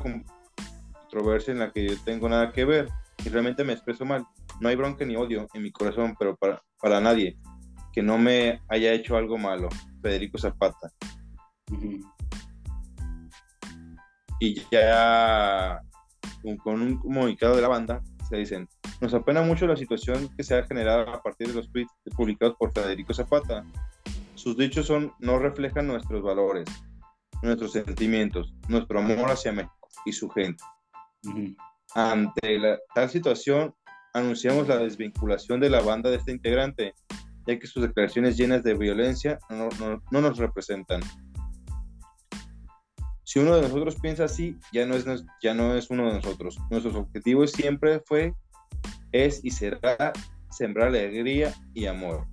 controversia 1.09 1.51
en 1.51 1.59
la 1.59 1.71
que 1.71 1.87
yo 1.87 1.95
tengo 2.05 2.29
nada 2.29 2.51
que 2.51 2.65
ver 2.65 2.87
y 3.25 3.29
realmente 3.29 3.63
me 3.63 3.73
expreso 3.73 4.05
mal. 4.05 4.25
No 4.61 4.69
hay 4.69 4.75
bronca 4.75 5.05
ni 5.05 5.15
odio 5.15 5.47
en 5.53 5.63
mi 5.63 5.71
corazón, 5.71 6.15
pero 6.17 6.35
para, 6.35 6.61
para 6.79 7.01
nadie 7.01 7.37
que 7.91 8.03
no 8.03 8.17
me 8.17 8.61
haya 8.69 8.93
hecho 8.93 9.17
algo 9.17 9.37
malo. 9.37 9.69
Federico 10.01 10.37
Zapata. 10.37 10.91
Uh 11.71 11.75
-huh. 11.75 12.13
Y 14.39 14.61
ya 14.71 15.81
con 16.63 16.81
un 16.81 16.97
comunicado 16.97 17.55
de 17.55 17.61
la 17.61 17.67
banda 17.67 18.01
se 18.29 18.37
dicen, 18.37 18.69
nos 19.01 19.13
apena 19.13 19.41
mucho 19.41 19.67
la 19.67 19.75
situación 19.75 20.29
que 20.37 20.43
se 20.43 20.55
ha 20.55 20.63
generado 20.63 21.09
a 21.09 21.21
partir 21.21 21.47
de 21.47 21.55
los 21.55 21.69
tweets 21.71 21.91
publicados 22.15 22.55
por 22.57 22.71
Federico 22.71 23.13
Zapata. 23.13 23.65
Sus 24.35 24.55
dichos 24.55 24.85
son, 24.85 25.11
no 25.19 25.39
reflejan 25.39 25.87
nuestros 25.87 26.21
valores, 26.21 26.69
nuestros 27.41 27.73
sentimientos, 27.73 28.53
nuestro 28.69 28.99
amor 28.99 29.31
hacia 29.31 29.51
México 29.51 29.89
y 30.05 30.13
su 30.13 30.29
gente. 30.29 30.63
Ante 31.95 32.59
la, 32.59 32.79
tal 32.93 33.09
situación, 33.09 33.73
anunciamos 34.13 34.67
la 34.67 34.77
desvinculación 34.77 35.59
de 35.59 35.69
la 35.69 35.81
banda 35.81 36.09
de 36.09 36.17
este 36.17 36.31
integrante, 36.31 36.93
ya 37.47 37.57
que 37.57 37.67
sus 37.67 37.83
declaraciones 37.83 38.37
llenas 38.37 38.63
de 38.63 38.75
violencia 38.75 39.39
no, 39.49 39.69
no, 39.79 40.01
no 40.11 40.21
nos 40.21 40.37
representan. 40.37 41.01
Si 43.23 43.39
uno 43.39 43.55
de 43.55 43.61
nosotros 43.61 43.95
piensa 44.01 44.25
así, 44.25 44.57
ya 44.71 44.85
no, 44.85 44.95
es, 44.95 45.05
ya 45.41 45.53
no 45.53 45.75
es 45.75 45.89
uno 45.89 46.07
de 46.07 46.15
nosotros. 46.15 46.57
Nuestro 46.71 46.97
objetivo 46.99 47.45
siempre 47.45 48.01
fue, 48.05 48.33
es 49.11 49.43
y 49.43 49.51
será 49.51 50.13
sembrar 50.49 50.87
alegría 50.87 51.53
y 51.73 51.85
amor. 51.85 52.27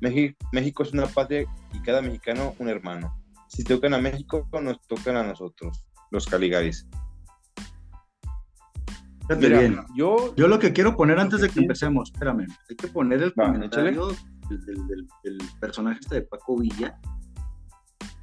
México, 0.00 0.36
México 0.52 0.82
es 0.82 0.92
una 0.92 1.06
patria 1.06 1.46
y 1.72 1.80
cada 1.80 2.02
mexicano 2.02 2.54
un 2.58 2.68
hermano 2.68 3.18
si 3.48 3.64
tocan 3.64 3.94
a 3.94 3.98
México, 3.98 4.46
nos 4.62 4.80
tocan 4.86 5.16
a 5.16 5.22
nosotros, 5.22 5.84
los 6.10 6.26
Caligaris. 6.26 6.86
Mira, 9.36 9.60
bien. 9.60 9.80
Yo, 9.94 10.34
yo 10.36 10.48
lo 10.48 10.58
que 10.58 10.72
quiero 10.72 10.96
poner 10.96 11.18
antes 11.18 11.40
de 11.40 11.48
que 11.48 11.60
empecemos, 11.60 12.10
espérame, 12.12 12.46
hay 12.68 12.76
que 12.76 12.88
poner 12.88 13.22
el 13.22 13.30
Va, 13.38 13.52
comentario 13.52 14.08
del, 14.48 14.64
del, 14.64 15.08
del, 15.24 15.38
personaje 15.60 16.00
este 16.00 16.16
de 16.16 16.22
Paco 16.22 16.56
Villa, 16.56 16.98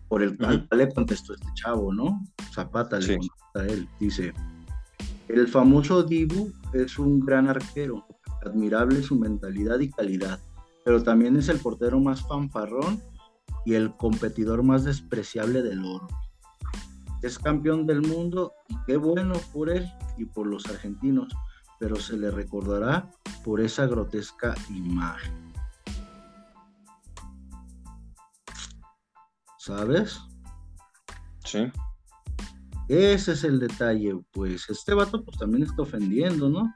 por 0.07 0.23
el 0.23 0.35
cual 0.37 0.55
uh 0.55 0.75
-huh. 0.75 0.77
le 0.77 0.93
contestó 0.93 1.33
este 1.33 1.47
chavo, 1.53 1.93
¿no? 1.93 2.23
Zapata 2.53 2.99
le 2.99 3.17
contesta 3.17 3.59
a 3.59 3.65
él, 3.67 3.87
dice, 3.99 4.33
el 5.27 5.47
famoso 5.47 6.03
Dibu 6.03 6.51
es 6.73 6.97
un 6.97 7.19
gran 7.19 7.47
arquero, 7.47 8.05
admirable 8.45 9.01
su 9.01 9.15
mentalidad 9.15 9.79
y 9.79 9.91
calidad, 9.91 10.39
pero 10.83 11.03
también 11.03 11.35
es 11.35 11.49
el 11.49 11.59
portero 11.59 11.99
más 11.99 12.21
fanfarrón 12.27 13.01
y 13.65 13.73
el 13.73 13.95
competidor 13.95 14.63
más 14.63 14.83
despreciable 14.83 15.63
del 15.63 15.83
oro. 15.83 16.07
Es 17.25 17.39
campeón 17.39 17.87
del 17.87 18.03
mundo 18.03 18.53
y 18.69 18.75
qué 18.85 18.97
bueno 18.97 19.33
por 19.51 19.71
él 19.71 19.91
y 20.15 20.25
por 20.25 20.45
los 20.45 20.63
argentinos, 20.67 21.33
pero 21.79 21.95
se 21.95 22.15
le 22.17 22.29
recordará 22.29 23.09
por 23.43 23.61
esa 23.61 23.87
grotesca 23.87 24.53
imagen. 24.69 25.51
¿Sabes? 29.57 30.19
Sí. 31.43 31.71
Ese 32.89 33.31
es 33.31 33.43
el 33.43 33.59
detalle, 33.59 34.19
pues 34.31 34.69
este 34.69 34.93
vato 34.93 35.25
pues 35.25 35.39
también 35.39 35.63
está 35.63 35.81
ofendiendo, 35.81 36.47
¿no? 36.47 36.75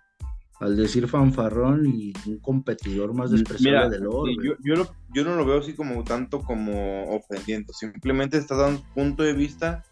al 0.59 0.75
decir 0.75 1.07
fanfarrón 1.07 1.85
y 1.85 2.11
un 2.25 2.39
competidor 2.39 3.13
más 3.13 3.29
despreciable 3.29 3.77
Mira, 3.77 3.89
del 3.89 4.07
oro. 4.07 4.31
Yo, 4.43 4.53
yo, 4.61 4.75
lo, 4.75 4.91
yo, 5.13 5.23
no 5.23 5.35
lo 5.35 5.45
veo 5.45 5.59
así 5.59 5.73
como 5.73 6.03
tanto 6.03 6.41
como 6.41 7.03
ofendiendo, 7.15 7.71
simplemente 7.71 8.37
está 8.37 8.55
dando 8.55 8.81
un 8.81 8.93
punto 8.93 9.23
de 9.23 9.33
vista 9.33 9.85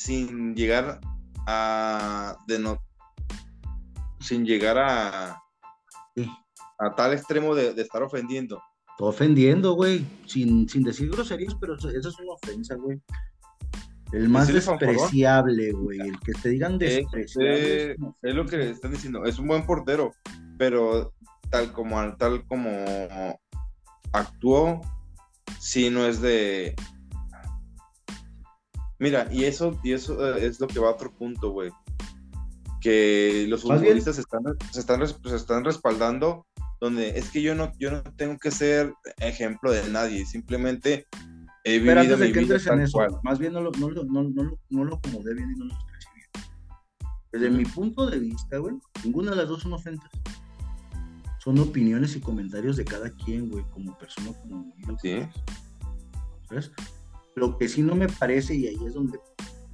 sin 0.00 0.54
llegar 0.54 0.98
a 1.46 2.34
de 2.46 2.58
no, 2.58 2.78
sin 4.18 4.46
llegar 4.46 4.78
a 4.78 5.42
sí. 6.16 6.26
a 6.78 6.94
tal 6.94 7.12
extremo 7.12 7.54
de, 7.54 7.74
de 7.74 7.82
estar 7.82 8.02
ofendiendo. 8.02 8.62
Ofendiendo, 8.98 9.74
güey, 9.74 10.06
sin, 10.26 10.66
sin 10.68 10.84
decir 10.84 11.10
groserías, 11.10 11.54
pero 11.54 11.74
eso, 11.74 11.90
eso 11.90 12.08
es 12.08 12.18
una 12.18 12.32
ofensa, 12.32 12.76
güey. 12.76 12.98
El 14.12 14.30
más 14.30 14.48
despreciable, 14.48 15.72
güey. 15.72 16.00
El 16.00 16.18
que 16.20 16.32
te 16.32 16.48
digan 16.48 16.78
despreciable. 16.78 17.92
Es, 17.92 17.96
es, 18.22 18.34
lo 18.34 18.46
que 18.46 18.70
están 18.70 18.92
diciendo. 18.92 19.24
Es 19.24 19.38
un 19.38 19.48
buen 19.48 19.66
portero, 19.66 20.12
pero 20.58 21.12
tal 21.50 21.72
como 21.72 22.16
tal 22.16 22.46
como 22.46 23.38
actuó, 24.12 24.80
sí 25.58 25.90
no 25.90 26.06
es 26.06 26.22
de. 26.22 26.74
Mira, 29.00 29.26
y 29.32 29.44
eso, 29.44 29.80
y 29.82 29.92
eso 29.92 30.36
es 30.36 30.60
lo 30.60 30.68
que 30.68 30.78
va 30.78 30.90
a 30.90 30.92
otro 30.92 31.12
punto, 31.12 31.50
güey. 31.50 31.70
Que 32.80 33.46
los 33.48 33.62
futbolistas 33.62 34.14
se 34.14 34.20
están, 34.20 34.42
se, 34.70 34.80
están, 34.80 35.06
se 35.06 35.36
están 35.36 35.64
respaldando 35.64 36.46
donde 36.80 37.18
es 37.18 37.28
que 37.30 37.42
yo 37.42 37.54
no, 37.54 37.72
yo 37.78 37.90
no 37.90 38.02
tengo 38.16 38.38
que 38.38 38.50
ser 38.50 38.94
ejemplo 39.18 39.70
de 39.70 39.86
nadie, 39.90 40.24
simplemente 40.24 41.06
He 41.64 41.78
Pero 41.80 42.00
antes 42.00 42.18
de 42.18 42.32
que 42.32 42.40
entres 42.40 42.66
en 42.66 42.80
eso, 42.80 42.92
cual. 42.92 43.10
más 43.22 43.38
bien 43.38 43.52
no 43.52 43.60
lo, 43.60 43.70
no, 43.72 43.90
no, 43.90 44.22
no, 44.22 44.58
no 44.70 44.84
lo 44.84 44.94
acomodé 44.96 45.34
bien 45.34 45.50
y 45.50 45.58
no 45.58 45.66
lo 45.66 45.74
expresé 45.74 46.08
bien. 46.14 46.28
Desde 47.32 47.50
mi 47.50 47.64
punto 47.64 48.08
de 48.08 48.18
vista, 48.18 48.56
güey, 48.56 48.76
ninguna 49.04 49.32
de 49.32 49.36
las 49.36 49.48
dos 49.48 49.62
son 49.62 49.74
ofensas. 49.74 50.10
Son 51.38 51.58
opiniones 51.58 52.16
y 52.16 52.20
comentarios 52.20 52.76
de 52.76 52.84
cada 52.84 53.10
quien, 53.10 53.50
güey, 53.50 53.64
como 53.72 53.96
persona, 53.98 54.32
como 54.40 54.72
Sí. 55.02 55.20
¿Sabes? 56.48 56.72
Lo 57.36 57.56
que 57.58 57.68
sí 57.68 57.82
no 57.82 57.94
me 57.94 58.08
parece, 58.08 58.54
y 58.54 58.66
ahí 58.66 58.78
es 58.86 58.94
donde 58.94 59.18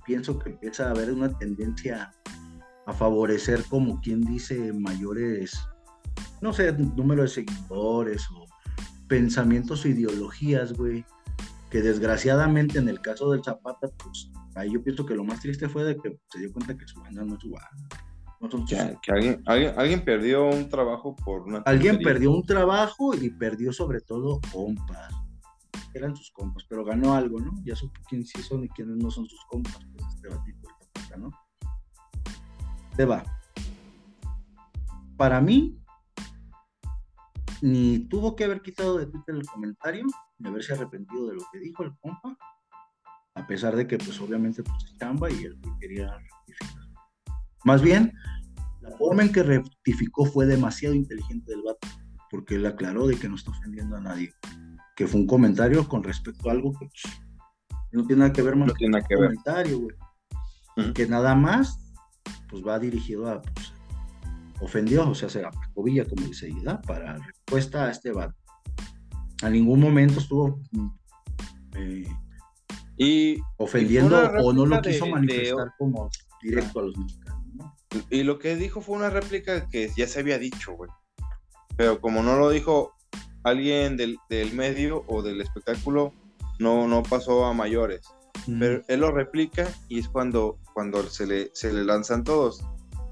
pienso 0.04 0.38
que 0.38 0.50
empieza 0.50 0.86
a 0.86 0.90
haber 0.90 1.10
una 1.12 1.36
tendencia 1.38 2.12
a 2.86 2.92
favorecer, 2.92 3.64
como 3.68 4.00
quien 4.00 4.20
dice, 4.20 4.72
mayores 4.72 5.58
no 6.40 6.52
sé, 6.52 6.72
número 6.72 7.22
de 7.22 7.28
seguidores 7.28 8.24
o 8.30 8.44
pensamientos 9.08 9.84
o 9.84 9.88
ideologías, 9.88 10.72
güey, 10.74 11.04
que 11.70 11.80
desgraciadamente 11.82 12.78
en 12.78 12.88
el 12.88 13.00
caso 13.00 13.30
del 13.32 13.42
Zapata, 13.42 13.88
pues 14.02 14.30
ahí 14.54 14.72
yo 14.72 14.82
pienso 14.82 15.04
que 15.06 15.14
lo 15.14 15.24
más 15.24 15.40
triste 15.40 15.68
fue 15.68 15.84
de 15.84 15.96
que 15.96 16.18
se 16.30 16.38
dio 16.40 16.52
cuenta 16.52 16.76
que 16.76 16.86
su 16.86 17.00
banda 17.00 17.24
no 17.24 17.34
es 17.36 17.40
su 17.40 17.50
banda. 17.50 17.88
No 18.40 18.50
son 18.50 18.68
sus- 18.68 18.78
Que, 18.78 18.96
que 19.02 19.12
alguien, 19.12 19.42
alguien, 19.46 19.74
alguien 19.78 20.04
perdió 20.04 20.46
un 20.48 20.68
trabajo 20.68 21.16
por 21.16 21.42
una. 21.42 21.58
Alguien 21.60 21.98
perdió 21.98 22.30
un 22.32 22.44
trabajo 22.44 23.14
y 23.14 23.30
perdió 23.30 23.72
sobre 23.72 24.00
todo 24.02 24.40
compas. 24.52 25.12
Eran 25.96 26.14
sus 26.14 26.30
compas, 26.30 26.64
pero 26.68 26.84
ganó 26.84 27.14
algo, 27.14 27.40
¿no? 27.40 27.54
Ya 27.64 27.74
supo 27.74 27.98
quiénes 28.06 28.28
sí 28.28 28.42
son 28.42 28.64
y 28.64 28.68
quiénes 28.68 28.96
no 28.96 29.10
son 29.10 29.26
sus 29.26 29.42
compas, 29.48 29.78
pues 29.96 30.14
este 30.14 30.28
batito 30.28 30.68
¿no? 31.16 31.30
Te 32.94 33.06
va. 33.06 33.24
Para 35.16 35.40
mí, 35.40 35.80
ni 37.62 38.00
tuvo 38.00 38.36
que 38.36 38.44
haber 38.44 38.60
quitado 38.60 38.98
de 38.98 39.06
Twitter 39.06 39.34
el 39.34 39.46
comentario, 39.46 40.04
ni 40.38 40.48
haberse 40.48 40.74
arrepentido 40.74 41.28
de 41.28 41.36
lo 41.36 41.42
que 41.50 41.60
dijo 41.60 41.82
el 41.82 41.96
compa, 41.98 42.36
a 43.34 43.46
pesar 43.46 43.74
de 43.74 43.86
que, 43.86 43.96
pues, 43.96 44.20
obviamente, 44.20 44.62
pues, 44.62 44.84
es 44.84 44.98
chamba 44.98 45.30
y 45.30 45.44
él 45.44 45.58
quería 45.80 46.18
rectificar. 46.18 46.84
Más 47.64 47.80
bien, 47.80 48.12
la 48.82 48.90
forma 48.98 49.22
en 49.22 49.32
que 49.32 49.42
rectificó 49.42 50.26
fue 50.26 50.44
demasiado 50.44 50.94
inteligente 50.94 51.50
del 51.50 51.62
vato, 51.62 51.88
porque 52.30 52.56
él 52.56 52.66
aclaró 52.66 53.06
de 53.06 53.16
que 53.16 53.28
no 53.28 53.36
está 53.36 53.50
ofendiendo 53.50 53.96
a 53.96 54.00
nadie, 54.00 54.32
que 54.96 55.06
fue 55.06 55.20
un 55.20 55.26
comentario 55.26 55.86
con 55.88 56.02
respecto 56.02 56.48
a 56.48 56.52
algo 56.52 56.72
que 56.72 56.86
pues, 56.86 57.02
no 57.92 58.04
tiene 58.06 58.20
nada 58.20 58.32
que 58.32 58.42
ver 58.42 58.56
más 58.56 58.68
No 58.68 58.74
que 58.74 58.78
tiene 58.78 58.98
que 59.06 59.14
un 59.14 59.20
ver. 59.20 59.28
comentario, 59.30 59.78
güey. 59.80 60.92
Que 60.94 61.06
nada 61.06 61.34
más, 61.34 61.78
pues 62.50 62.66
va 62.66 62.78
dirigido 62.78 63.28
a, 63.30 63.40
pues, 63.42 63.72
ofendió, 64.60 65.08
o 65.08 65.14
sea, 65.14 65.28
se 65.28 65.44
aplicó 65.44 65.82
Villa 65.82 66.04
como 66.06 66.26
dice, 66.26 66.50
¿verdad? 66.52 66.82
Para 66.86 67.16
respuesta 67.18 67.84
a 67.84 67.90
este 67.90 68.10
vato. 68.12 68.34
A 69.42 69.50
ningún 69.50 69.80
momento 69.80 70.18
estuvo 70.18 70.60
mm, 70.72 70.88
eh, 71.76 72.08
Y, 72.96 73.38
ofendiendo 73.58 74.18
o 74.42 74.52
no 74.52 74.64
lo 74.66 74.80
quiso 74.80 75.04
de- 75.04 75.10
manifestar 75.12 75.68
como 75.78 76.08
directo 76.42 76.80
a 76.80 76.82
los 76.84 76.96
mexicanos, 76.96 77.44
¿no? 77.54 77.76
y 78.10 78.22
lo 78.22 78.38
que 78.38 78.56
dijo 78.56 78.80
fue 78.80 78.96
una 78.96 79.10
réplica 79.10 79.68
que 79.68 79.90
ya 79.96 80.06
se 80.06 80.20
había 80.20 80.38
dicho, 80.38 80.72
güey. 80.72 80.90
Pero 81.76 82.00
como 82.00 82.22
no 82.22 82.38
lo 82.38 82.50
dijo 82.50 82.92
alguien 83.46 83.96
del, 83.96 84.18
del 84.28 84.52
medio 84.52 85.04
o 85.06 85.22
del 85.22 85.40
espectáculo, 85.40 86.12
no, 86.58 86.88
no 86.88 87.02
pasó 87.04 87.44
a 87.44 87.52
mayores. 87.52 88.02
Pero 88.58 88.82
él 88.88 89.00
lo 89.00 89.12
replica 89.12 89.66
y 89.88 90.00
es 90.00 90.08
cuando, 90.08 90.58
cuando 90.74 91.02
se, 91.08 91.26
le, 91.26 91.50
se 91.54 91.72
le 91.72 91.84
lanzan 91.84 92.24
todos. 92.24 92.64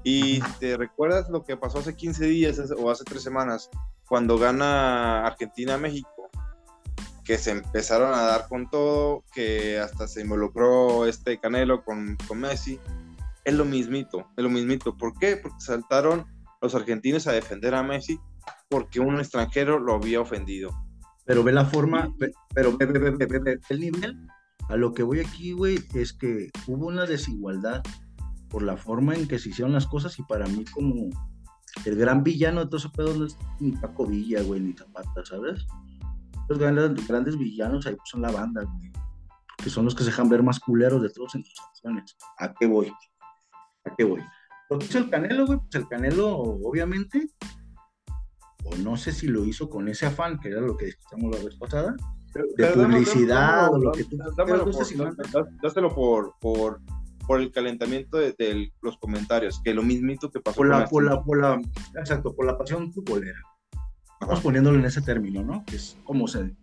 Y 0.03 0.39
te 0.59 0.77
recuerdas 0.77 1.29
lo 1.29 1.43
que 1.43 1.57
pasó 1.57 1.79
hace 1.79 1.95
15 1.95 2.25
días 2.25 2.61
o 2.77 2.91
hace 2.91 3.03
3 3.05 3.23
semanas, 3.23 3.69
cuando 4.07 4.37
gana 4.37 5.25
Argentina-México, 5.25 6.29
que 7.23 7.37
se 7.37 7.51
empezaron 7.51 8.13
a 8.13 8.21
dar 8.21 8.47
con 8.47 8.69
todo, 8.69 9.23
que 9.33 9.79
hasta 9.79 10.07
se 10.07 10.21
involucró 10.21 11.05
este 11.07 11.39
Canelo 11.39 11.83
con, 11.83 12.17
con 12.27 12.39
Messi. 12.41 12.79
Es 13.45 13.53
lo 13.53 13.65
mismito, 13.65 14.27
es 14.37 14.43
lo 14.43 14.49
mismito. 14.49 14.95
¿Por 14.95 15.17
qué? 15.17 15.37
Porque 15.37 15.59
saltaron 15.59 16.27
los 16.61 16.75
argentinos 16.75 17.25
a 17.25 17.31
defender 17.31 17.73
a 17.73 17.83
Messi 17.83 18.19
porque 18.69 18.99
un 18.99 19.19
extranjero 19.19 19.79
lo 19.79 19.95
había 19.95 20.21
ofendido. 20.21 20.71
Pero 21.25 21.43
ve 21.43 21.51
la 21.51 21.65
forma, 21.65 22.13
pero 22.53 22.77
ve, 22.77 22.85
ve, 22.85 22.99
ve, 22.99 23.11
ve, 23.11 23.25
ve, 23.25 23.39
ve 23.39 23.59
el 23.69 23.79
nivel. 23.79 24.27
A 24.69 24.75
lo 24.75 24.93
que 24.93 25.03
voy 25.03 25.19
aquí, 25.19 25.51
güey, 25.53 25.79
es 25.93 26.13
que 26.13 26.49
hubo 26.67 26.87
una 26.87 27.05
desigualdad 27.05 27.83
por 28.49 28.63
la 28.63 28.77
forma 28.77 29.15
en 29.15 29.27
que 29.27 29.39
se 29.39 29.49
hicieron 29.49 29.73
las 29.73 29.85
cosas 29.85 30.17
y 30.17 30.23
para 30.23 30.47
mí 30.47 30.65
como 30.65 31.09
el 31.83 31.95
gran 31.95 32.23
villano 32.23 32.61
de 32.61 32.65
todo 32.67 32.77
ese 32.77 32.89
pedo 32.89 33.13
no 33.13 33.25
es 33.25 33.37
ni 33.59 33.71
Paco 33.73 34.05
Villa, 34.05 34.41
güey, 34.43 34.61
ni 34.61 34.73
Zapata, 34.73 35.25
¿sabes? 35.25 35.67
Los 36.47 36.59
grandes, 36.59 37.07
grandes 37.07 37.37
villanos 37.37 37.85
ahí 37.85 37.95
pues, 37.95 38.09
son 38.09 38.21
la 38.21 38.31
banda, 38.31 38.63
güey, 38.63 38.91
que 39.57 39.69
son 39.69 39.85
los 39.85 39.93
que 39.93 40.03
se 40.03 40.09
dejan 40.09 40.29
ver 40.29 40.41
más 40.41 40.59
culeros 40.59 41.01
de 41.01 41.09
todos 41.09 41.35
en 41.35 41.43
sus 41.43 41.59
acciones. 41.59 42.15
¿A 42.37 42.53
qué 42.53 42.67
voy? 42.67 42.93
¿A 43.83 43.95
qué 43.95 44.03
voy? 44.03 44.21
Lo 44.69 44.79
que 44.79 44.85
hizo 44.85 44.99
el 44.99 45.09
Canelo, 45.09 45.45
güey, 45.45 45.59
pues 45.59 45.75
el 45.75 45.87
Canelo, 45.87 46.37
obviamente, 46.37 47.27
o 48.65 48.75
no 48.77 48.97
sé 48.97 49.11
si 49.11 49.27
lo 49.27 49.45
hizo 49.45 49.69
con 49.69 49.87
ese 49.87 50.07
afán, 50.07 50.39
que 50.39 50.49
era 50.49 50.59
lo 50.59 50.75
que 50.75 50.87
discutimos 50.87 51.37
la 51.37 51.43
vez 51.43 51.55
pasada, 51.55 51.95
de 52.57 52.67
publicidad 52.67 53.71
o 53.71 53.77
lo 53.77 53.91
que 53.91 54.03
tú 54.03 54.17
Dámelo 54.35 54.65
por, 54.65 55.47
dáselo 55.61 55.93
por, 55.93 56.33
por, 56.41 56.81
por 57.25 57.39
el 57.39 57.51
calentamiento 57.51 58.17
de, 58.17 58.33
de 58.37 58.71
los 58.81 58.97
comentarios, 58.97 59.61
que 59.63 59.73
lo 59.73 59.83
mismito 59.83 60.31
que 60.31 60.39
pasó 60.41 60.57
por 60.57 60.69
con 60.69 60.79
la, 60.79 60.85
por 60.87 61.03
la, 61.03 61.23
por 61.23 61.39
la, 61.39 61.61
exacto, 61.99 62.35
por 62.35 62.45
la 62.45 62.57
pasión 62.57 62.91
futbolera. 62.91 63.39
Vamos 64.19 64.39
poniéndolo 64.41 64.79
en 64.79 64.85
ese 64.85 65.01
término, 65.01 65.43
¿no? 65.43 65.63
Que 65.65 65.75
es 65.75 65.97
como 66.03 66.27
se 66.27 66.55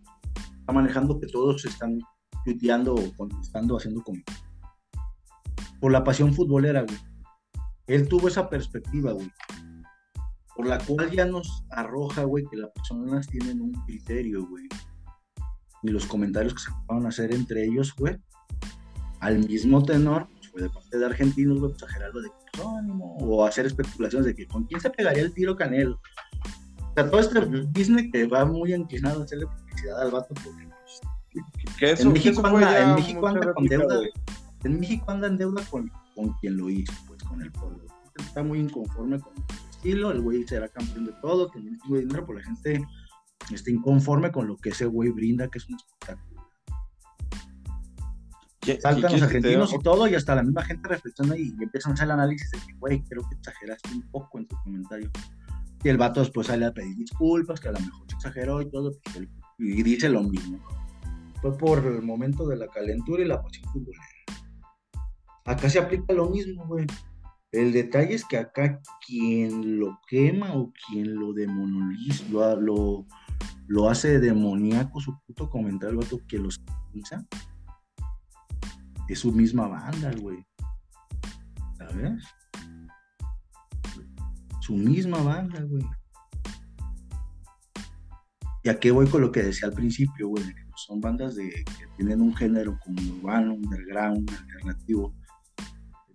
está 0.59 0.73
manejando 0.73 1.19
que 1.19 1.27
todos 1.27 1.63
están 1.65 1.99
tuiteando 2.43 2.93
o 2.93 3.13
contestando, 3.15 3.77
haciendo 3.77 4.03
comentarios. 4.03 4.45
Por 5.79 5.91
la 5.91 6.03
pasión 6.03 6.33
futbolera, 6.33 6.81
güey. 6.81 6.97
Él 7.87 8.07
tuvo 8.07 8.27
esa 8.27 8.49
perspectiva, 8.49 9.11
güey. 9.11 9.31
Por 10.55 10.67
la 10.67 10.77
cual 10.79 11.09
ya 11.11 11.25
nos 11.25 11.63
arroja, 11.71 12.23
güey, 12.23 12.45
que 12.49 12.57
las 12.57 12.69
personas 12.71 13.27
tienen 13.27 13.61
un 13.61 13.71
criterio, 13.85 14.45
güey. 14.47 14.67
Y 15.81 15.89
los 15.89 16.05
comentarios 16.05 16.53
que 16.53 16.59
se 16.61 16.69
van 16.87 17.05
a 17.05 17.09
hacer 17.09 17.33
entre 17.33 17.65
ellos, 17.65 17.93
güey, 17.97 18.15
al 19.19 19.39
mismo 19.39 19.83
tenor, 19.83 20.27
pues, 20.51 20.63
de 20.63 20.69
parte 20.69 20.97
de 20.97 21.05
argentinos, 21.05 21.59
güey, 21.59 21.71
pues, 21.71 21.83
exagerar 21.83 22.13
lo 22.13 22.21
de 22.21 22.29
que, 22.29 22.59
"No, 22.61 22.77
ánimo", 22.77 23.17
o 23.19 23.45
hacer 23.45 23.65
especulaciones 23.65 24.27
de 24.27 24.35
que 24.35 24.47
con 24.47 24.65
quién 24.65 24.79
se 24.79 24.89
pegaría 24.91 25.23
el 25.23 25.33
tiro 25.33 25.55
Canelo. 25.55 25.99
O 26.79 26.93
sea, 26.93 27.09
todo 27.09 27.19
este 27.19 27.39
business 27.39 28.11
que 28.11 28.27
va 28.27 28.45
muy 28.45 28.73
inclinado 28.73 29.21
a 29.21 29.23
hacerle 29.23 29.47
publicidad 29.47 30.01
al 30.01 30.11
vato, 30.11 30.33
porque 30.35 30.69
pues, 31.31 31.75
Que 31.79 31.91
eso, 31.91 32.03
en 32.03 32.07
que 32.09 32.13
México 32.19 32.47
eso 32.47 32.55
anda- 32.55 32.79
en 32.83 32.95
México 32.95 33.27
anda 33.27 33.53
con 33.53 33.65
deuda. 33.65 33.99
de- 33.99 34.11
en 34.65 34.79
México 34.79 35.05
anda 35.11 35.27
en 35.27 35.37
deuda 35.37 35.63
con, 35.71 35.91
con 36.13 36.33
quien 36.33 36.55
lo 36.57 36.69
hizo, 36.69 36.93
pues 37.07 37.23
con 37.23 37.41
el 37.41 37.51
pueblo. 37.51 37.83
Está 38.19 38.43
muy 38.43 38.59
inconforme 38.59 39.19
con 39.19 39.33
estilo, 39.83 40.11
el 40.11 40.21
güey 40.21 40.43
será 40.47 40.69
campeón 40.69 41.05
de 41.05 41.13
todo, 41.21 41.49
tiene 41.49 41.71
un 41.71 41.79
chingo 41.79 41.95
de 41.95 42.01
dinero, 42.01 42.25
pero 42.25 42.39
la 42.39 42.45
gente 42.45 42.85
está 43.53 43.69
inconforme 43.69 44.31
con 44.31 44.47
lo 44.47 44.55
que 44.57 44.69
ese 44.69 44.85
güey 44.85 45.09
brinda, 45.09 45.47
que 45.49 45.57
es 45.57 45.67
un 45.69 45.75
espectáculo. 45.75 46.47
¿Qui- 48.61 48.79
Saltan 48.79 49.11
los 49.11 49.21
argentinos 49.23 49.73
y 49.73 49.79
todo, 49.79 50.07
y 50.07 50.15
hasta 50.15 50.35
la 50.35 50.43
misma 50.43 50.63
gente 50.63 50.87
reflexiona 50.87 51.35
y, 51.37 51.53
y 51.59 51.63
empiezan 51.63 51.91
a 51.91 51.93
hacer 51.95 52.05
el 52.05 52.11
análisis 52.11 52.49
de 52.51 52.59
que, 52.59 52.73
güey, 52.79 53.03
creo 53.03 53.21
que 53.27 53.35
exageraste 53.35 53.91
un 53.91 54.01
poco 54.09 54.39
en 54.39 54.47
tu 54.47 54.55
comentario. 54.63 55.11
Y 55.83 55.89
el 55.89 55.97
vato 55.97 56.21
después 56.21 56.47
sale 56.47 56.65
a 56.65 56.71
pedir 56.73 56.95
disculpas, 56.95 57.59
que 57.59 57.67
a 57.67 57.73
lo 57.73 57.79
mejor 57.81 58.05
se 58.07 58.15
exageró 58.15 58.61
y 58.61 58.69
todo, 58.71 58.91
pues, 59.03 59.27
y 59.59 59.83
dice 59.83 60.07
lo 60.07 60.23
mismo. 60.23 60.63
Fue 61.41 61.57
por 61.57 61.85
el 61.85 62.01
momento 62.03 62.47
de 62.47 62.55
la 62.55 62.67
calentura 62.67 63.21
y 63.21 63.27
la 63.27 63.41
pasión 63.41 63.69
futbolera. 63.73 64.03
Acá 65.43 65.69
se 65.69 65.79
aplica 65.79 66.13
lo 66.13 66.29
mismo, 66.29 66.65
güey. 66.67 66.87
El 67.53 67.71
detalle 67.71 68.15
es 68.15 68.25
que 68.25 68.37
acá 68.37 68.81
quien 69.05 69.79
lo 69.79 69.99
quema 70.07 70.55
o 70.55 70.73
quien 70.73 71.13
lo 71.13 71.33
demoniza, 71.33 72.55
lo, 72.55 73.05
lo, 73.67 73.89
hace 73.89 74.19
demoníaco 74.19 74.99
su 74.99 75.15
puto 75.19 75.51
comentario, 75.51 75.99
el 75.99 76.25
que 76.25 76.39
los 76.39 76.57
utiliza, 76.57 77.23
es 79.07 79.19
su 79.19 79.31
misma 79.31 79.67
banda, 79.67 80.11
güey. 80.19 80.43
¿Sabes? 81.77 82.23
Su 84.59 84.73
misma 84.73 85.21
banda, 85.21 85.61
güey. 85.61 85.85
¿Y 88.63 88.69
a 88.69 88.79
qué 88.79 88.89
voy 88.89 89.07
con 89.07 89.21
lo 89.21 89.31
que 89.31 89.43
decía 89.43 89.67
al 89.67 89.75
principio, 89.75 90.29
güey? 90.29 90.43
Son 90.75 90.99
bandas 90.99 91.35
de, 91.35 91.51
que 91.51 91.85
tienen 91.97 92.19
un 92.19 92.35
género 92.35 92.79
como 92.83 92.99
urbano, 93.17 93.53
underground, 93.53 94.27
alternativo, 94.31 95.13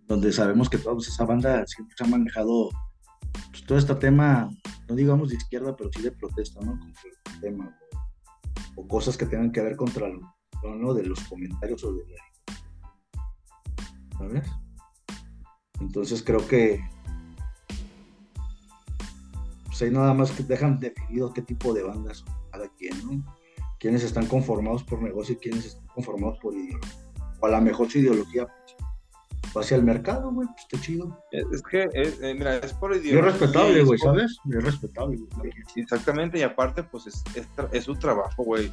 donde 0.09 0.33
sabemos 0.33 0.71
que 0.71 0.79
toda 0.79 0.97
esa 0.99 1.25
banda 1.27 1.65
siempre 1.67 1.95
se 1.97 2.03
ha 2.03 2.07
manejado 2.07 2.71
pues, 3.51 3.65
todo 3.65 3.79
este 3.79 3.95
tema, 3.95 4.51
no 4.89 4.95
digamos 4.95 5.29
de 5.29 5.37
izquierda, 5.37 5.77
pero 5.77 5.91
sí 5.93 6.01
de 6.01 6.11
protesta, 6.11 6.61
¿no? 6.63 6.79
Contra 6.79 7.03
el 7.35 7.41
tema, 7.41 7.79
o, 8.75 8.89
cosas 8.89 9.19
que 9.19 9.27
tengan 9.27 9.53
que 9.53 9.61
ver 9.61 9.77
contra 9.77 10.09
lo, 10.09 10.95
de 10.95 11.05
los 11.05 11.21
comentarios 11.21 11.85
o 11.85 11.93
de 11.93 12.05
la 12.07 12.17
¿sabes? 14.19 14.51
Entonces 15.81 16.23
creo 16.23 16.45
que 16.49 16.81
pues 19.67 19.83
ahí 19.83 19.91
nada 19.91 20.15
más 20.15 20.33
que 20.33 20.43
dejan 20.43 20.81
definido 20.81 21.33
qué 21.33 21.43
tipo 21.43 21.73
de 21.73 21.83
bandas 21.83 22.25
cada 22.51 22.69
quien, 22.77 23.07
¿no? 23.07 23.37
Quiénes 23.79 24.03
están 24.03 24.27
conformados 24.27 24.83
por 24.83 25.01
negocio 25.03 25.35
y 25.35 25.39
quiénes 25.39 25.67
están 25.67 25.87
conformados 25.89 26.39
por 26.41 26.55
ideología. 26.55 26.99
O 27.41 27.47
a 27.47 27.51
lo 27.51 27.61
mejor 27.61 27.89
su 27.89 27.99
ideología 27.99 28.47
pues, 28.47 28.78
hacia 29.61 29.77
el 29.77 29.83
mercado, 29.85 30.31
güey, 30.33 30.49
pues 30.49 30.63
está 30.71 30.81
chido. 30.81 31.25
Es 31.31 31.63
que, 31.63 31.89
eh, 31.93 32.35
mira, 32.35 32.57
es 32.57 32.73
por 32.75 32.95
Y 32.95 32.99
es 32.99 33.05
ideología. 33.07 33.31
respetable, 33.33 33.81
es 33.81 33.87
güey, 33.87 33.99
por- 33.99 34.09
¿sabes? 34.17 34.37
Es 34.51 34.65
respetable. 34.65 35.19
Exactamente, 35.77 36.39
y 36.39 36.43
aparte, 36.43 36.83
pues 36.83 37.07
es, 37.07 37.23
es, 37.35 37.47
es 37.73 37.85
su 37.85 37.95
trabajo, 37.97 38.45
güey. 38.45 38.73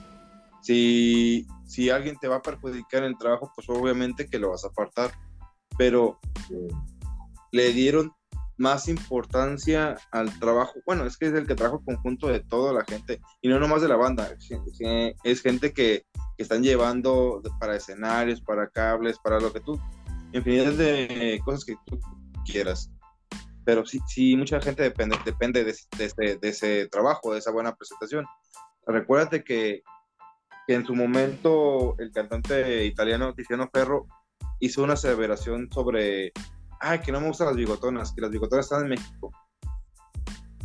Si, 0.61 1.45
si 1.65 1.89
alguien 1.89 2.17
te 2.17 2.27
va 2.27 2.37
a 2.37 2.41
perjudicar 2.41 3.03
en 3.03 3.09
el 3.09 3.17
trabajo, 3.17 3.51
pues 3.55 3.69
obviamente 3.69 4.27
que 4.27 4.39
lo 4.39 4.49
vas 4.49 4.63
a 4.65 4.69
apartar. 4.69 5.11
Pero 5.77 6.19
le 7.51 7.73
dieron 7.73 8.11
más 8.57 8.87
importancia 8.87 9.97
al 10.11 10.37
trabajo. 10.39 10.73
Bueno, 10.85 11.05
es 11.05 11.17
que 11.17 11.25
es 11.27 11.33
el 11.33 11.45
que 11.45 11.55
trabaja 11.55 11.83
conjunto 11.83 12.27
de 12.27 12.39
toda 12.39 12.71
la 12.73 12.83
gente 12.85 13.19
y 13.41 13.49
no 13.49 13.59
nomás 13.59 13.81
de 13.81 13.89
la 13.89 13.97
banda. 13.97 14.29
Es 15.23 15.41
gente 15.41 15.73
que, 15.73 16.05
que 16.37 16.43
están 16.43 16.63
llevando 16.63 17.41
para 17.59 17.75
escenarios, 17.75 18.41
para 18.41 18.69
cables, 18.69 19.19
para 19.19 19.39
lo 19.39 19.51
que 19.51 19.59
tú, 19.59 19.79
infinidad 20.37 20.73
de 20.73 21.39
cosas 21.43 21.65
que 21.65 21.75
tú 21.85 21.99
quieras. 22.45 22.91
Pero 23.65 23.85
sí, 23.85 23.99
sí 24.07 24.35
mucha 24.35 24.61
gente 24.61 24.83
depende, 24.83 25.17
depende 25.25 25.63
de, 25.63 25.75
de, 25.97 26.37
de 26.37 26.49
ese 26.49 26.87
trabajo, 26.87 27.33
de 27.33 27.39
esa 27.39 27.51
buena 27.51 27.75
presentación. 27.75 28.25
Recuérdate 28.85 29.43
que, 29.43 29.81
que 30.67 30.73
en 30.73 30.85
su 30.85 30.93
momento 30.93 31.95
el 31.97 32.11
cantante 32.11 32.85
italiano 32.85 33.33
Tiziano 33.33 33.69
Ferro 33.73 34.07
hizo 34.59 34.83
una 34.83 34.93
aseveración 34.93 35.69
sobre 35.71 36.31
ay, 36.79 36.99
que 36.99 37.11
no 37.11 37.19
me 37.19 37.27
gustan 37.27 37.47
las 37.47 37.55
bigotonas, 37.55 38.13
que 38.13 38.21
las 38.21 38.31
bigotonas 38.31 38.65
están 38.65 38.83
en 38.83 38.89
México. 38.89 39.31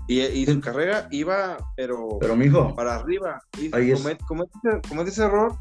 Y, 0.07 0.45
su 0.45 0.61
carrera 0.61 1.07
iba, 1.13 1.57
pero, 1.77 2.19
pero 2.21 2.35
mijo, 2.35 2.75
para 2.75 2.97
arriba. 2.97 3.41
Y 3.57 3.71
comete, 4.27 4.81
ese 5.07 5.23
error 5.23 5.57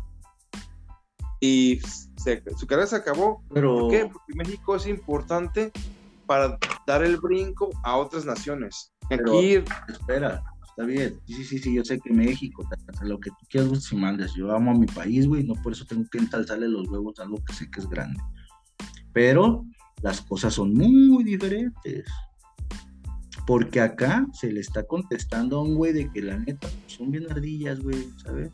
y 1.39 1.79
su 1.81 2.67
carrera 2.67 2.87
se 2.87 2.97
acabó. 2.97 3.43
Pero... 3.53 3.79
¿Por 3.79 3.91
qué? 3.91 4.05
Porque 4.05 4.35
México 4.35 4.75
es 4.75 4.87
importante 4.87 5.71
para 6.25 6.57
dar 6.85 7.03
el 7.03 7.17
brinco 7.17 7.69
a 7.83 7.97
otras 7.97 8.25
naciones. 8.25 8.93
Aquí... 9.09 9.63
espera, 9.87 10.43
está 10.67 10.83
bien. 10.83 11.19
Sí, 11.25 11.43
sí, 11.43 11.59
sí, 11.59 11.73
yo 11.73 11.83
sé 11.83 11.99
que 11.99 12.11
México, 12.11 12.67
lo 13.01 13.19
que 13.19 13.29
tú 13.31 13.45
quieras, 13.49 13.83
si 13.83 13.95
mandes. 13.95 14.33
Yo 14.35 14.51
amo 14.51 14.71
a 14.71 14.75
mi 14.75 14.85
país, 14.85 15.27
güey, 15.27 15.43
no 15.43 15.55
por 15.55 15.73
eso 15.73 15.85
tengo 15.85 16.03
que 16.11 16.19
ensalzarle 16.19 16.67
los 16.67 16.87
huevos 16.89 17.19
a 17.19 17.23
algo 17.23 17.43
que 17.45 17.53
sé 17.53 17.69
que 17.71 17.79
es 17.79 17.89
grande. 17.89 18.19
Pero 19.13 19.65
las 20.01 20.21
cosas 20.21 20.53
son 20.53 20.73
muy 20.73 21.23
diferentes. 21.23 22.05
Porque 23.47 23.81
acá 23.81 24.27
se 24.33 24.51
le 24.51 24.59
está 24.59 24.83
contestando 24.83 25.57
a 25.57 25.63
un 25.63 25.75
güey 25.75 25.91
de 25.91 26.11
que 26.11 26.21
la 26.21 26.37
neta 26.37 26.69
son 26.85 27.09
bien 27.09 27.31
ardillas, 27.31 27.79
güey, 27.79 28.07
¿sabes? 28.23 28.51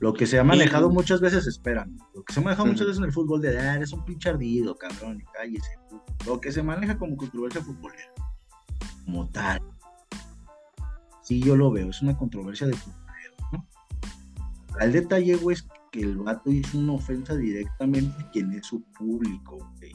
Lo 0.00 0.12
que 0.12 0.26
se 0.26 0.38
ha 0.38 0.44
manejado 0.44 0.90
muchas 0.90 1.20
veces, 1.20 1.46
esperan, 1.46 1.96
lo 2.14 2.24
que 2.24 2.32
se 2.32 2.40
ha 2.40 2.42
manejado 2.42 2.66
muchas 2.66 2.86
veces 2.86 2.98
en 2.98 3.04
el 3.04 3.12
fútbol 3.12 3.40
de, 3.40 3.58
ah, 3.58 3.76
eres 3.76 3.92
un 3.92 4.04
pinche 4.04 4.28
ardido, 4.28 4.76
cabrón, 4.76 5.20
y 5.20 5.24
cállese. 5.32 5.78
Lo 6.26 6.40
que 6.40 6.52
se 6.52 6.62
maneja 6.62 6.98
como 6.98 7.16
controversia 7.16 7.62
futbolera, 7.62 8.12
como 9.04 9.28
tal. 9.30 9.62
Sí, 11.22 11.40
yo 11.40 11.56
lo 11.56 11.70
veo, 11.70 11.90
es 11.90 12.02
una 12.02 12.16
controversia 12.16 12.66
de 12.66 12.74
futbolero, 12.74 13.34
¿no? 13.52 13.66
El 14.80 14.92
detalle, 14.92 15.36
güey, 15.36 15.56
es 15.56 15.66
que 15.90 16.00
el 16.00 16.16
vato 16.16 16.50
hizo 16.50 16.76
una 16.76 16.94
ofensa 16.94 17.34
directamente 17.36 18.20
a 18.20 18.30
quien 18.30 18.52
es 18.52 18.66
su 18.66 18.82
público, 18.98 19.58
güey. 19.78 19.92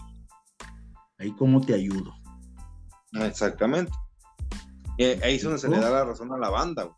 Ahí 1.19 1.31
cómo 1.33 1.59
te 1.61 1.73
ayudo. 1.73 2.15
Exactamente. 3.13 3.91
ahí 4.97 5.35
es 5.35 5.43
donde 5.43 5.59
se 5.59 5.67
le 5.67 5.79
da 5.79 5.89
la 5.89 6.05
razón 6.05 6.31
a 6.31 6.37
la 6.37 6.49
banda. 6.49 6.89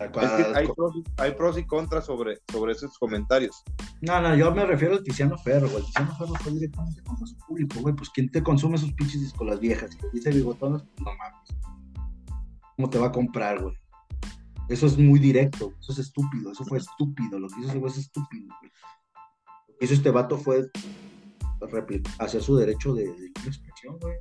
Hay, 0.00 1.32
pros, 1.32 1.58
y 1.58 1.66
contras 1.66 2.06
sobre, 2.06 2.38
sobre 2.50 2.72
esos 2.72 2.98
comentarios. 2.98 3.62
No, 4.00 4.20
no, 4.20 4.34
yo 4.34 4.52
me 4.54 4.66
refiero 4.66 4.94
al 4.94 5.02
Tiziano 5.02 5.38
Ferro, 5.38 5.68
güey. 5.68 5.84
Tiziano 5.84 6.16
Ferro 6.16 6.34
fue 6.40 6.52
directamente 6.52 7.02
contra 7.02 7.26
su 7.26 7.36
público, 7.38 7.80
güey. 7.80 7.94
Pues 7.94 8.10
¿quién 8.10 8.30
te 8.30 8.42
consume 8.42 8.76
esos 8.76 8.92
pinches 8.92 9.32
con 9.32 9.46
las 9.46 9.60
viejas? 9.60 9.90
Si 9.92 9.98
dice 10.12 10.30
bigotones, 10.30 10.82
pues 10.82 11.00
no 11.00 11.12
mames. 11.16 12.04
¿Cómo 12.76 12.90
te 12.90 12.98
va 12.98 13.06
a 13.06 13.12
comprar, 13.12 13.62
güey? 13.62 13.74
Eso 14.68 14.86
es 14.86 14.98
muy 14.98 15.20
directo, 15.20 15.74
eso 15.78 15.92
es 15.92 15.98
estúpido, 15.98 16.52
eso 16.52 16.64
fue 16.64 16.78
estúpido. 16.78 17.38
Lo 17.38 17.48
que 17.48 17.60
hizo 17.60 17.68
ese 17.68 17.78
güey 17.78 17.92
es 17.92 17.98
estúpido, 17.98 18.46
güey. 18.60 18.72
Lo 19.68 19.76
que 19.78 19.84
hizo 19.84 19.94
este 19.94 20.10
vato 20.10 20.38
fue 20.38 20.70
hacia 22.18 22.40
su 22.40 22.56
derecho 22.56 22.94
de, 22.94 23.04
expresión, 23.46 23.98
güey. 24.00 24.16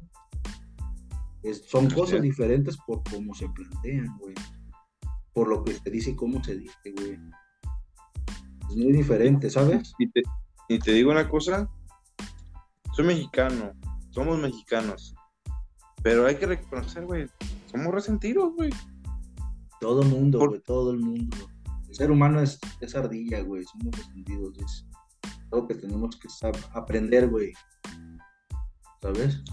son 1.66 1.90
cosas 1.90 2.22
diferentes 2.22 2.78
por 2.86 3.02
cómo 3.10 3.34
se 3.34 3.48
plantean, 3.50 4.18
güey. 4.20 4.36
Por 5.34 5.48
lo 5.48 5.64
que 5.64 5.74
se 5.74 5.90
dice 5.90 6.12
y 6.12 6.16
cómo 6.16 6.44
se 6.44 6.58
dice, 6.58 6.92
güey. 6.96 7.20
Es 8.70 8.76
muy 8.76 8.92
diferente, 8.92 9.50
¿sabes? 9.50 9.94
Y 10.00 10.10
te, 10.10 10.24
y 10.70 10.80
te 10.80 10.92
digo 10.92 11.12
una 11.12 11.28
cosa, 11.30 11.70
soy 12.94 13.06
mexicano, 13.06 13.74
somos 14.12 14.40
mexicanos, 14.40 15.14
pero 16.02 16.26
hay 16.26 16.36
que 16.36 16.46
reconocer, 16.46 17.06
güey, 17.06 17.28
somos 17.72 17.94
resentidos, 17.94 18.54
güey. 18.56 18.72
Todo 19.80 20.04
el 20.04 20.10
mundo, 20.10 20.40
güey, 20.48 20.62
todo 20.62 20.92
el 20.92 21.00
mundo. 21.00 21.38
El 21.90 21.96
ser 21.96 22.12
humano 22.12 22.40
es, 22.42 22.60
es 22.80 22.96
ardilla, 22.96 23.42
güey, 23.42 23.64
somos 23.66 23.96
resentidos, 23.98 24.58
es 24.60 24.86
que 25.68 25.76
tenemos 25.76 26.18
que 26.18 26.28
aprender, 26.74 27.30
güey. 27.30 27.54
¿Sabes? 29.02 29.44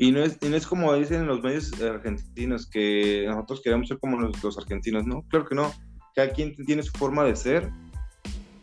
Y 0.00 0.12
no, 0.12 0.20
es, 0.20 0.38
y 0.40 0.48
no 0.48 0.56
es 0.56 0.66
como 0.66 0.94
dicen 0.94 1.26
los 1.26 1.42
medios 1.42 1.70
argentinos, 1.78 2.66
que 2.66 3.26
nosotros 3.28 3.60
queremos 3.62 3.86
ser 3.86 3.98
como 3.98 4.18
los, 4.18 4.56
argentinos, 4.56 5.06
¿no? 5.06 5.22
Claro 5.28 5.46
que 5.46 5.54
no. 5.54 5.70
Cada 6.14 6.30
quien 6.32 6.56
tiene 6.64 6.82
su 6.82 6.92
forma 6.92 7.22
de 7.22 7.36
ser 7.36 7.70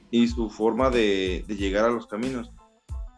y 0.10 0.28
su 0.28 0.50
forma 0.50 0.90
de, 0.90 1.46
llegar 1.48 1.86
a 1.86 1.90
los 1.92 2.08
caminos. 2.08 2.52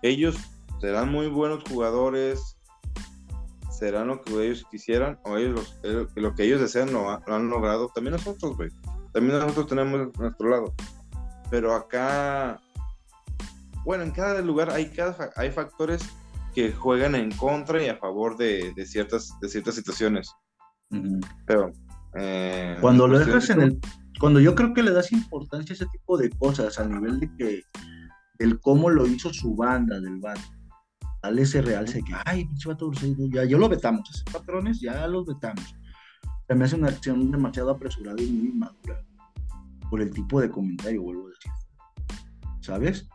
Ellos 0.01 0.35
serán 0.81 1.09
muy 1.09 1.27
buenos 1.27 1.63
jugadores, 1.63 2.57
serán 3.71 4.07
lo 4.07 4.21
que 4.21 4.33
ellos 4.33 4.65
quisieran, 4.69 5.17
o 5.23 5.37
ellos 5.37 5.79
lo 6.15 6.35
que 6.35 6.43
ellos 6.43 6.59
desean 6.59 6.91
lo 6.91 7.09
han 7.25 7.49
logrado. 7.49 7.89
También 7.95 8.17
nosotros, 8.17 8.57
güey. 8.57 8.69
También 9.13 9.39
nosotros 9.39 9.67
tenemos 9.67 10.09
nuestro 10.19 10.49
lado. 10.49 10.73
Pero 11.49 11.73
acá 11.73 12.59
bueno, 13.85 14.03
en 14.03 14.11
cada 14.11 14.41
lugar 14.41 14.69
hay, 14.69 14.89
cada, 14.89 15.31
hay 15.35 15.51
factores 15.51 16.03
que 16.53 16.71
juegan 16.71 17.15
en 17.15 17.31
contra 17.31 17.83
y 17.83 17.87
a 17.87 17.97
favor 17.97 18.37
de, 18.37 18.73
ciertas, 18.85 19.37
de 19.41 19.49
ciertas 19.49 19.75
situaciones. 19.75 20.31
Pero. 21.45 21.71
Eh, 22.15 22.77
cuando 22.81 23.07
lo 23.07 23.19
dejas 23.19 23.49
en 23.49 23.61
el. 23.61 23.79
Cuando 24.19 24.39
yo 24.39 24.55
creo 24.55 24.73
que 24.73 24.83
le 24.83 24.91
das 24.91 25.11
importancia 25.11 25.73
a 25.73 25.75
ese 25.75 25.85
tipo 25.87 26.17
de 26.17 26.29
cosas, 26.31 26.79
a 26.79 26.85
nivel 26.85 27.19
de 27.19 27.35
que. 27.37 27.63
El 28.39 28.59
cómo 28.61 28.89
lo 28.89 29.05
hizo 29.05 29.33
su 29.33 29.53
banda 29.55 29.99
del 29.99 30.17
band. 30.19 30.39
Dale 31.21 31.41
ese 31.41 31.61
realce 31.61 32.01
que, 32.01 32.13
ay, 32.25 32.45
pinche 32.45 32.69
vato 32.69 32.89
ya, 33.33 33.43
ya 33.43 33.57
lo 33.57 33.67
vetamos. 33.67 34.09
Esos 34.09 34.23
patrones 34.23 34.79
ya 34.79 35.05
los 35.07 35.25
vetamos. 35.25 35.75
Se 36.47 36.55
me 36.55 36.63
hace 36.63 36.77
una 36.77 36.87
acción 36.87 37.29
demasiado 37.29 37.71
apresurada 37.71 38.21
y 38.21 38.31
muy 38.31 38.47
inmadura. 38.47 39.05
Por 39.89 40.01
el 40.01 40.11
tipo 40.11 40.39
de 40.39 40.49
comentario, 40.49 41.01
vuelvo 41.01 41.27
a 41.27 41.29
decir. 41.31 41.51
¿Sabes? 42.61 43.09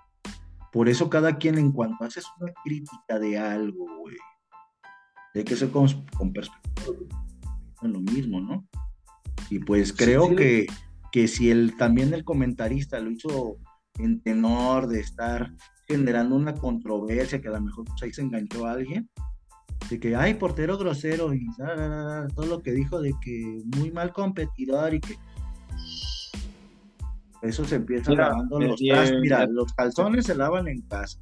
Por 0.75 0.89
eso 0.89 1.09
cada 1.09 1.39
quien 1.39 1.57
en 1.57 1.71
cuanto 1.71 2.03
haces 2.03 2.25
una 2.41 2.53
crítica 2.65 3.21
de 3.21 3.39
algo, 3.39 3.87
güey, 4.01 4.17
hay 5.33 5.45
que 5.45 5.55
ser 5.55 5.71
con, 5.71 5.87
perspectiva, 6.33 6.97
es 7.81 7.89
lo 7.89 8.01
mismo, 8.01 8.41
¿no? 8.41 8.67
Y 9.51 9.61
pues 9.61 9.93
creo 9.93 10.35
que, 10.35 10.67
que 11.13 11.29
si 11.29 11.53
el, 11.53 11.77
también 11.77 12.13
el 12.13 12.25
comentarista 12.25 12.99
lo 12.99 13.13
hizo 13.13 13.59
en 14.01 14.21
tenor 14.21 14.89
de 14.89 14.99
estar 14.99 15.55
generando 15.87 16.35
una 16.35 16.55
controversia 16.55 17.41
que 17.41 17.47
a 17.47 17.53
lo 17.53 17.61
mejor 17.61 17.85
pues, 17.85 18.03
ahí 18.03 18.13
se 18.13 18.23
enganchó 18.23 18.67
a 18.67 18.73
alguien, 18.73 19.09
de 19.89 20.01
que 20.01 20.17
hay 20.17 20.35
portero 20.35 20.77
grosero 20.77 21.33
y 21.35 21.47
todo 22.35 22.47
lo 22.47 22.63
que 22.63 22.73
dijo 22.73 23.01
de 23.01 23.15
que 23.23 23.63
muy 23.77 23.93
mal 23.93 24.13
competidor 24.13 24.95
y 24.95 25.01
que 25.01 25.15
eso 27.45 27.65
se 27.65 27.77
empieza 27.77 28.13
lavando 28.13 28.59
los 28.59 28.81
trastes. 28.81 29.21
Mira, 29.21 29.47
los 29.47 29.73
calzones 29.75 30.27
se 30.27 30.35
lavan 30.35 30.67
en 30.69 30.81
casa. 30.83 31.19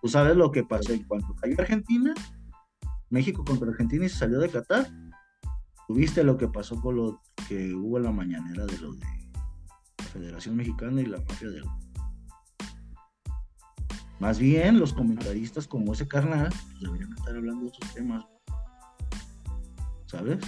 Tú 0.00 0.08
sabes 0.08 0.36
lo 0.36 0.50
que 0.50 0.64
pasó 0.64 0.92
en 0.92 1.04
cuanto 1.04 1.34
cayó 1.36 1.54
Argentina, 1.58 2.14
México 3.10 3.44
contra 3.44 3.70
Argentina 3.70 4.06
y 4.06 4.08
se 4.08 4.18
salió 4.18 4.38
de 4.38 4.48
Qatar. 4.48 4.88
Tuviste 5.86 6.24
lo 6.24 6.38
que 6.38 6.48
pasó 6.48 6.80
con 6.80 6.96
lo 6.96 7.20
que 7.48 7.74
hubo 7.74 7.98
en 7.98 8.04
la 8.04 8.12
mañanera 8.12 8.64
de 8.64 8.78
lo 8.78 8.92
de 8.94 9.06
la 9.98 10.04
Federación 10.04 10.56
Mexicana 10.56 11.00
y 11.00 11.06
la 11.06 11.18
mafia 11.18 11.50
del. 11.50 11.64
Más 14.20 14.38
bien, 14.38 14.78
los 14.78 14.94
comentaristas 14.94 15.66
como 15.66 15.92
ese 15.92 16.08
carnal 16.08 16.48
pues, 16.48 16.80
deberían 16.80 17.12
estar 17.12 17.36
hablando 17.36 17.66
de 17.66 17.70
esos 17.70 17.94
temas. 17.94 18.24
¿Sabes? 20.06 20.38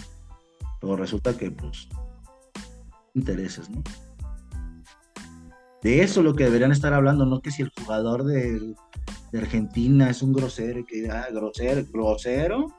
Pero 0.81 0.97
resulta 0.97 1.37
que, 1.37 1.51
pues, 1.51 1.89
intereses, 3.15 3.69
¿no? 3.69 3.83
De 5.83 6.03
eso 6.03 6.21
es 6.21 6.25
lo 6.25 6.35
que 6.35 6.45
deberían 6.45 6.73
estar 6.73 6.93
hablando, 6.93 7.27
no 7.27 7.41
que 7.41 7.51
si 7.51 7.63
el 7.63 7.71
jugador 7.79 8.25
de, 8.25 8.75
Argentina 9.37 10.09
es 10.09 10.23
un 10.23 10.33
grosero 10.33 10.81
y 10.81 10.85
que 10.85 11.11
ah, 11.11 11.29
grosero, 11.31 11.85
grosero. 11.93 12.75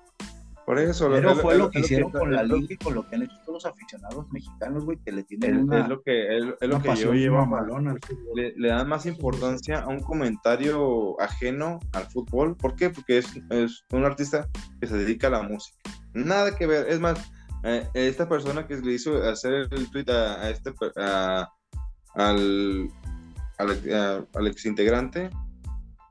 Por 0.65 0.79
eso, 0.79 1.09
pero 1.09 1.33
fue 1.35 1.57
lo, 1.57 1.69
que 1.69 1.79
hicieron 1.79 2.11
con 2.11 2.33
la 2.33 2.43
liga 2.43 2.67
y 2.73 2.75
con 2.75 2.93
lo 2.93 3.07
que 3.07 3.15
han 3.15 3.21
hecho 3.21 3.35
todos 3.45 3.63
los 3.63 3.65
aficionados 3.65 4.29
mexicanos, 4.31 4.83
güey, 4.83 4.97
que 4.97 5.13
le 5.13 5.23
tienen 5.23 5.59
una, 5.59 5.83
es 5.83 5.87
lo 5.87 6.01
que, 6.01 6.37
es, 6.37 6.43
lo 6.43 6.81
que 6.81 6.95
yo 6.97 7.13
llevo 7.13 7.39
al 7.39 8.01
le, 8.35 8.53
le, 8.57 8.67
dan 8.67 8.89
más 8.89 9.05
importancia 9.05 9.79
a 9.79 9.87
un 9.87 10.01
comentario 10.01 11.17
ajeno 11.21 11.79
al 11.93 12.03
fútbol. 12.07 12.57
¿Por 12.57 12.75
qué? 12.75 12.89
Porque 12.89 13.19
es, 13.19 13.31
es 13.49 13.85
un 13.93 14.03
artista 14.03 14.49
que 14.81 14.87
se 14.87 14.97
dedica 14.97 15.27
a 15.27 15.29
la 15.29 15.43
música. 15.43 15.77
Nada 16.13 16.53
que 16.53 16.67
ver. 16.67 16.89
Es 16.89 16.99
más, 16.99 17.31
eh, 17.63 17.87
esta 17.93 18.27
persona 18.27 18.67
que 18.67 18.75
le 18.75 18.93
hizo 18.93 19.23
hacer 19.23 19.69
el 19.71 19.89
tweet 19.89 20.09
a, 20.09 20.41
a 20.41 20.49
este 20.49 20.73
a, 20.97 21.49
al, 22.17 22.89
al, 23.59 24.27
al 24.33 24.47
exintegrante, 24.47 25.29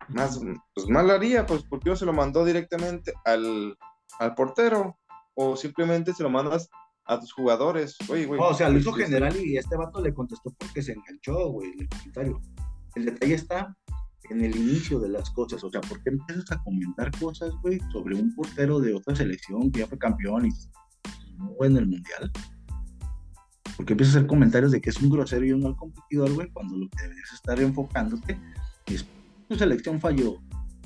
más, 0.08 0.40
pues 0.74 0.88
mal 0.88 1.10
haría, 1.10 1.46
pues 1.46 1.64
porque 1.68 1.94
se 1.96 2.06
lo 2.06 2.12
mandó 2.12 2.44
directamente 2.44 3.12
al, 3.24 3.76
al 4.18 4.34
portero 4.34 4.96
o 5.34 5.56
simplemente 5.56 6.12
se 6.14 6.22
lo 6.22 6.30
mandas 6.30 6.70
a 7.06 7.18
tus 7.20 7.32
jugadores. 7.32 7.96
Oye, 8.08 8.26
güey. 8.26 8.40
No, 8.40 8.48
o 8.48 8.54
sea, 8.54 8.68
lo 8.68 8.78
hizo 8.78 8.90
pues, 8.92 9.04
general 9.04 9.36
y 9.36 9.56
este 9.56 9.76
vato 9.76 10.00
le 10.00 10.14
contestó 10.14 10.54
porque 10.58 10.82
se 10.82 10.92
enganchó, 10.92 11.50
güey, 11.50 11.72
en 11.72 11.80
el 11.80 11.88
comentario. 11.88 12.40
El 12.94 13.04
detalle 13.06 13.34
está 13.34 13.76
en 14.30 14.44
el 14.44 14.56
inicio 14.56 14.98
de 15.00 15.08
las 15.08 15.30
cosas. 15.30 15.62
O 15.62 15.70
sea, 15.70 15.80
¿por 15.82 16.02
qué 16.02 16.10
empiezas 16.10 16.50
a 16.52 16.62
comentar 16.62 17.10
cosas, 17.18 17.52
güey, 17.62 17.80
sobre 17.92 18.16
un 18.16 18.34
portero 18.34 18.80
de 18.80 18.94
otra 18.94 19.14
selección 19.14 19.70
que 19.70 19.80
ya 19.80 19.86
fue 19.86 19.98
campeón 19.98 20.46
y 20.46 20.50
no 21.36 21.52
fue 21.56 21.66
en 21.66 21.76
el 21.76 21.86
mundial? 21.86 22.32
Porque 23.76 23.92
empiezas 23.92 24.14
a 24.14 24.18
hacer 24.18 24.28
comentarios 24.28 24.72
de 24.72 24.80
que 24.80 24.90
es 24.90 25.00
un 25.02 25.10
grosero 25.10 25.44
y 25.44 25.52
un 25.52 25.62
mal 25.62 25.76
competidor, 25.76 26.32
güey, 26.32 26.50
cuando 26.50 26.76
lo 26.76 26.88
que 26.88 27.02
deberías 27.02 27.32
estar 27.32 27.60
enfocándote 27.60 28.38
es 28.86 29.06
tu 29.48 29.56
selección 29.56 30.00
falló. 30.00 30.38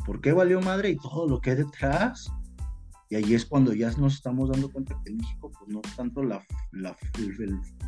¿Por 0.04 0.20
qué 0.20 0.32
valió 0.32 0.60
madre 0.60 0.90
y 0.90 0.96
todo 0.96 1.28
lo 1.28 1.40
que 1.40 1.50
hay 1.50 1.56
detrás? 1.56 2.30
Y 3.08 3.16
ahí 3.16 3.34
es 3.34 3.44
cuando 3.44 3.72
ya 3.74 3.90
nos 3.92 4.14
estamos 4.14 4.50
dando 4.50 4.70
cuenta 4.70 5.00
que 5.04 5.10
en 5.10 5.18
México, 5.18 5.50
pues 5.50 5.68
no 5.68 5.80
es 5.84 5.96
tanto 5.96 6.22
la, 6.22 6.44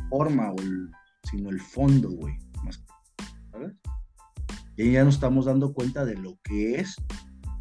forma, 0.09 0.51
o 0.51 0.61
el, 0.61 0.91
sino 1.23 1.49
el 1.49 1.59
fondo, 1.59 2.09
güey. 2.11 2.37
¿Sabes? 3.51 3.73
Y 4.75 4.81
ahí 4.81 4.91
ya 4.93 5.03
nos 5.03 5.15
estamos 5.15 5.45
dando 5.45 5.73
cuenta 5.73 6.03
de 6.05 6.15
lo 6.15 6.37
que 6.43 6.79
es 6.79 6.95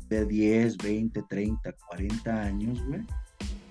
de 0.08 0.26
10, 0.26 0.78
20, 0.78 1.22
30, 1.22 1.72
40 1.88 2.42
años, 2.42 2.84
güey, 2.86 3.02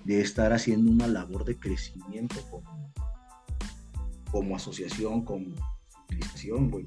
de 0.06 0.22
estar 0.22 0.54
haciendo 0.54 0.92
una 0.92 1.08
labor 1.08 1.46
de 1.46 1.58
crecimiento 1.58 2.36
como, 2.50 2.92
como 4.32 4.56
asociación, 4.56 5.24
como 5.26 5.56
civilización, 6.10 6.72
güey, 6.72 6.86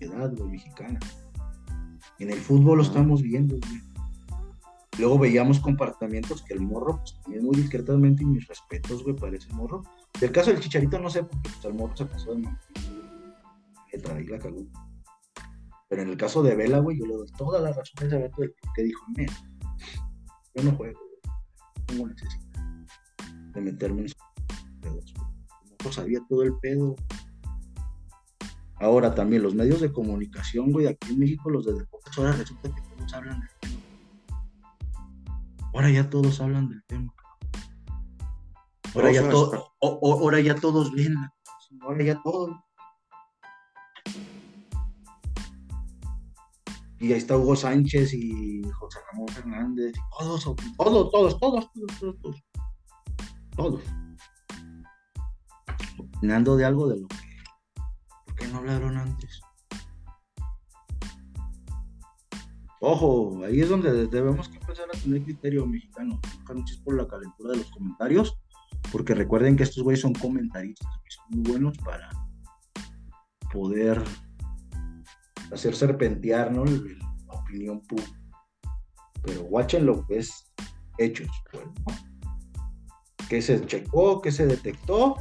edad, 0.00 0.32
güey, 0.36 0.50
mexicana. 0.50 0.98
En 2.18 2.30
el 2.30 2.38
fútbol 2.38 2.78
lo 2.78 2.82
estamos 2.82 3.22
viendo, 3.22 3.56
güey. 3.56 3.80
Luego 4.98 5.18
veíamos 5.18 5.60
comportamientos 5.60 6.42
que 6.42 6.54
el 6.54 6.60
morro, 6.60 6.98
pues 6.98 7.18
también 7.22 7.44
muy 7.44 7.56
discretamente, 7.56 8.22
y 8.22 8.26
mis 8.26 8.46
respetos, 8.46 9.02
güey, 9.02 9.16
para 9.16 9.36
ese 9.36 9.50
morro. 9.54 9.82
Del 10.20 10.32
caso 10.32 10.50
del 10.50 10.60
chicharito 10.60 10.98
no 10.98 11.08
sé, 11.08 11.22
porque 11.22 11.48
pues, 11.50 11.64
el 11.64 11.74
morro 11.74 11.96
se 11.96 12.04
pasó 12.04 12.34
de 12.34 12.48
y 13.92 14.26
la 14.26 14.38
cagó. 14.38 14.66
Pero 15.88 16.02
en 16.02 16.10
el 16.10 16.16
caso 16.16 16.42
de 16.42 16.54
Vela, 16.54 16.78
güey, 16.78 16.98
yo 16.98 17.06
le 17.06 17.14
doy 17.14 17.26
toda 17.36 17.60
la 17.60 17.72
razón 17.72 17.94
a 18.00 18.04
ese 18.04 18.18
vato 18.18 18.42
que 18.74 18.82
dijo, 18.82 19.04
mira, 19.16 19.32
yo 20.54 20.62
no 20.62 20.72
juego, 20.72 21.00
no 21.76 21.84
tengo 21.86 22.06
necesidad 22.06 22.50
de 23.54 23.60
meterme 23.60 24.02
en 24.02 24.08
pedos. 24.80 25.14
No 25.16 25.29
sabía 25.90 26.20
todo 26.28 26.42
el 26.42 26.54
pedo. 26.58 26.96
Ahora 28.76 29.14
también 29.14 29.42
los 29.42 29.54
medios 29.54 29.80
de 29.80 29.92
comunicación, 29.92 30.72
güey, 30.72 30.86
aquí 30.86 31.12
en 31.12 31.18
México, 31.18 31.50
los 31.50 31.66
de 31.66 31.84
pocas 31.86 32.16
horas 32.18 32.38
resulta 32.38 32.74
que 32.74 32.82
todos 32.82 33.14
hablan 33.14 33.40
del 33.40 33.50
tema. 33.60 33.82
Ahora 35.72 35.90
ya 35.90 36.10
todos 36.10 36.40
hablan 36.40 36.68
del 36.68 36.82
tema. 36.84 37.14
Ahora, 38.94 39.12
ya, 39.12 39.28
to 39.30 39.72
ahora 39.80 40.40
ya 40.40 40.54
todos 40.54 40.92
ven. 40.92 41.14
Ahora 41.82 42.02
ya 42.02 42.20
todos 42.22 42.50
y 47.00 47.12
ahí 47.12 47.18
está 47.18 47.36
Hugo 47.36 47.56
Sánchez 47.56 48.12
y 48.12 48.62
José 48.72 48.98
Ramón 49.10 49.28
Fernández, 49.28 49.94
y 49.96 50.18
todos, 50.18 50.44
todos, 50.44 51.10
todos, 51.10 51.10
todos, 51.10 51.40
todos, 51.40 51.72
todos, 51.98 52.44
todos, 53.56 53.80
opinando 56.20 56.54
de 56.54 56.66
algo 56.66 56.86
de 56.86 57.00
lo 57.00 57.08
que, 57.08 57.16
¿por 58.26 58.34
qué 58.34 58.46
no 58.48 58.58
hablaron 58.58 58.98
antes? 58.98 59.40
Ojo, 62.82 63.42
ahí 63.42 63.62
es 63.62 63.70
donde 63.70 64.06
debemos 64.06 64.48
empezar 64.48 64.86
a 64.94 64.98
tener 64.98 65.22
criterio 65.22 65.66
mexicano, 65.66 66.20
no 66.46 66.64
por 66.84 66.94
la 66.94 67.08
calentura 67.08 67.52
de 67.52 67.58
los 67.58 67.70
comentarios, 67.70 68.38
porque 68.92 69.14
recuerden 69.14 69.56
que 69.56 69.62
estos 69.62 69.82
güeyes 69.82 70.02
son 70.02 70.12
comentaristas, 70.12 70.88
son 71.08 71.24
muy 71.30 71.52
buenos 71.52 71.78
para 71.78 72.10
poder 73.50 74.02
hacer 75.50 75.74
serpentear. 75.74 76.52
La 76.52 76.62
opinión 77.28 77.80
pública. 77.80 78.20
Pero 79.22 79.42
guachen 79.44 79.86
lo 79.86 80.06
que 80.06 80.18
es 80.18 80.52
hechos, 80.98 81.28
pues, 81.50 81.64
Que 83.28 83.40
se 83.40 83.64
checó, 83.64 84.20
que 84.20 84.32
se 84.32 84.46
detectó, 84.46 85.16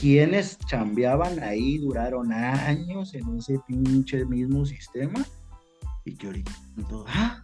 quienes 0.00 0.58
chambeaban 0.58 1.42
ahí 1.42 1.78
duraron 1.78 2.32
años 2.32 3.14
en 3.14 3.38
ese 3.38 3.58
pinche 3.66 4.24
mismo 4.26 4.64
sistema 4.66 5.24
y 6.04 6.14
que 6.14 6.26
ahorita 6.26 6.52
ah, 7.08 7.42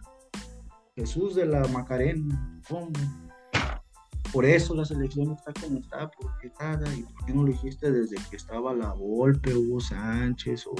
Jesús 0.95 1.35
de 1.35 1.45
la 1.45 1.67
Macarena. 1.69 2.61
Por 4.31 4.45
eso 4.45 4.75
la 4.75 4.85
selección 4.85 5.31
está 5.33 5.51
como 5.59 5.79
está, 5.79 6.09
porque 6.11 6.51
nada, 6.59 6.93
y 6.95 7.03
por 7.03 7.25
qué 7.25 7.33
no 7.33 7.43
lo 7.43 7.51
dijiste 7.51 7.91
desde 7.91 8.15
que 8.29 8.37
estaba 8.37 8.73
la 8.73 8.93
Volpe, 8.93 9.53
Hugo 9.53 9.81
Sánchez 9.81 10.67
o 10.67 10.75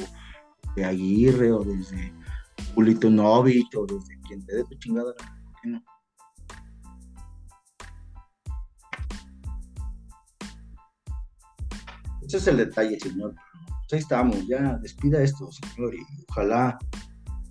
de 0.76 0.86
Aguirre 0.86 1.52
o 1.52 1.64
desde 1.64 2.14
Julito 2.74 3.10
Novich 3.10 3.76
o 3.76 3.86
desde 3.86 4.18
quien 4.22 4.46
te 4.46 4.56
dé 4.56 4.64
tu 4.64 4.76
chingada, 4.76 5.14
¿por 5.16 5.62
qué? 5.62 5.82
Ese 12.32 12.38
es 12.38 12.48
el 12.48 12.58
detalle, 12.58 12.98
señor. 12.98 13.36
Pues 13.66 13.94
ahí 13.94 14.00
estamos, 14.00 14.48
ya 14.48 14.78
despida 14.78 15.22
esto, 15.22 15.50
señor, 15.52 15.94
y 15.94 16.00
ojalá 16.30 16.80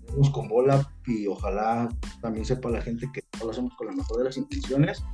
vamos 0.09 0.31
con 0.31 0.49
bola 0.49 0.91
y 1.07 1.27
ojalá 1.27 1.87
también 2.23 2.47
sepa 2.47 2.71
la 2.71 2.81
gente 2.81 3.07
que 3.13 3.23
no 3.39 3.45
lo 3.45 3.51
hacemos 3.51 3.75
con 3.75 3.89
la 3.89 3.93
mejor 3.93 4.17
de 4.17 4.25
las 4.25 4.39
intenciones. 4.39 5.05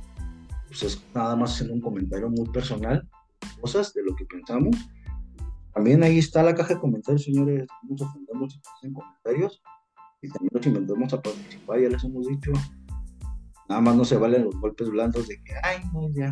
Pues 0.67 0.83
es 0.83 1.03
nada 1.13 1.35
más 1.35 1.59
en 1.59 1.71
un 1.71 1.81
comentario 1.81 2.29
muy 2.29 2.47
personal, 2.47 3.05
cosas 3.59 3.93
de 3.93 4.03
lo 4.03 4.15
que 4.15 4.23
pensamos 4.23 4.73
también 5.73 6.01
ahí 6.01 6.17
está 6.17 6.41
la 6.43 6.55
caja 6.55 6.75
de 6.75 6.79
comentarios, 6.79 7.25
señores. 7.25 7.67
Nos 7.87 8.01
ofendemos 8.01 8.59
si 8.79 8.87
en 8.87 8.93
comentarios 8.93 9.61
y 10.23 10.29
también 10.29 10.51
nos 10.53 10.65
inventamos 10.65 11.13
a 11.13 11.21
participar, 11.21 11.79
ya 11.81 11.89
les 11.89 12.03
hemos 12.05 12.25
dicho. 12.25 12.51
Nada 13.67 13.81
más 13.81 13.95
no 13.97 14.05
se 14.05 14.15
valen 14.15 14.45
los 14.45 14.55
golpes 14.61 14.89
blandos 14.89 15.27
de 15.27 15.35
que, 15.43 15.53
ay, 15.61 15.81
no, 15.93 16.09
ya. 16.15 16.31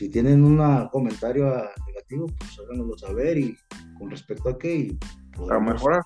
Si 0.00 0.08
tienen 0.08 0.42
un 0.42 0.56
comentario 0.88 1.44
negativo, 1.86 2.24
pues 2.38 2.58
háganoslo 2.58 2.96
saber 2.96 3.36
y 3.36 3.54
con 3.98 4.08
respecto 4.08 4.48
a 4.48 4.56
qué 4.56 4.74
y 4.74 4.98
para 5.36 5.60
mejorar. 5.60 6.00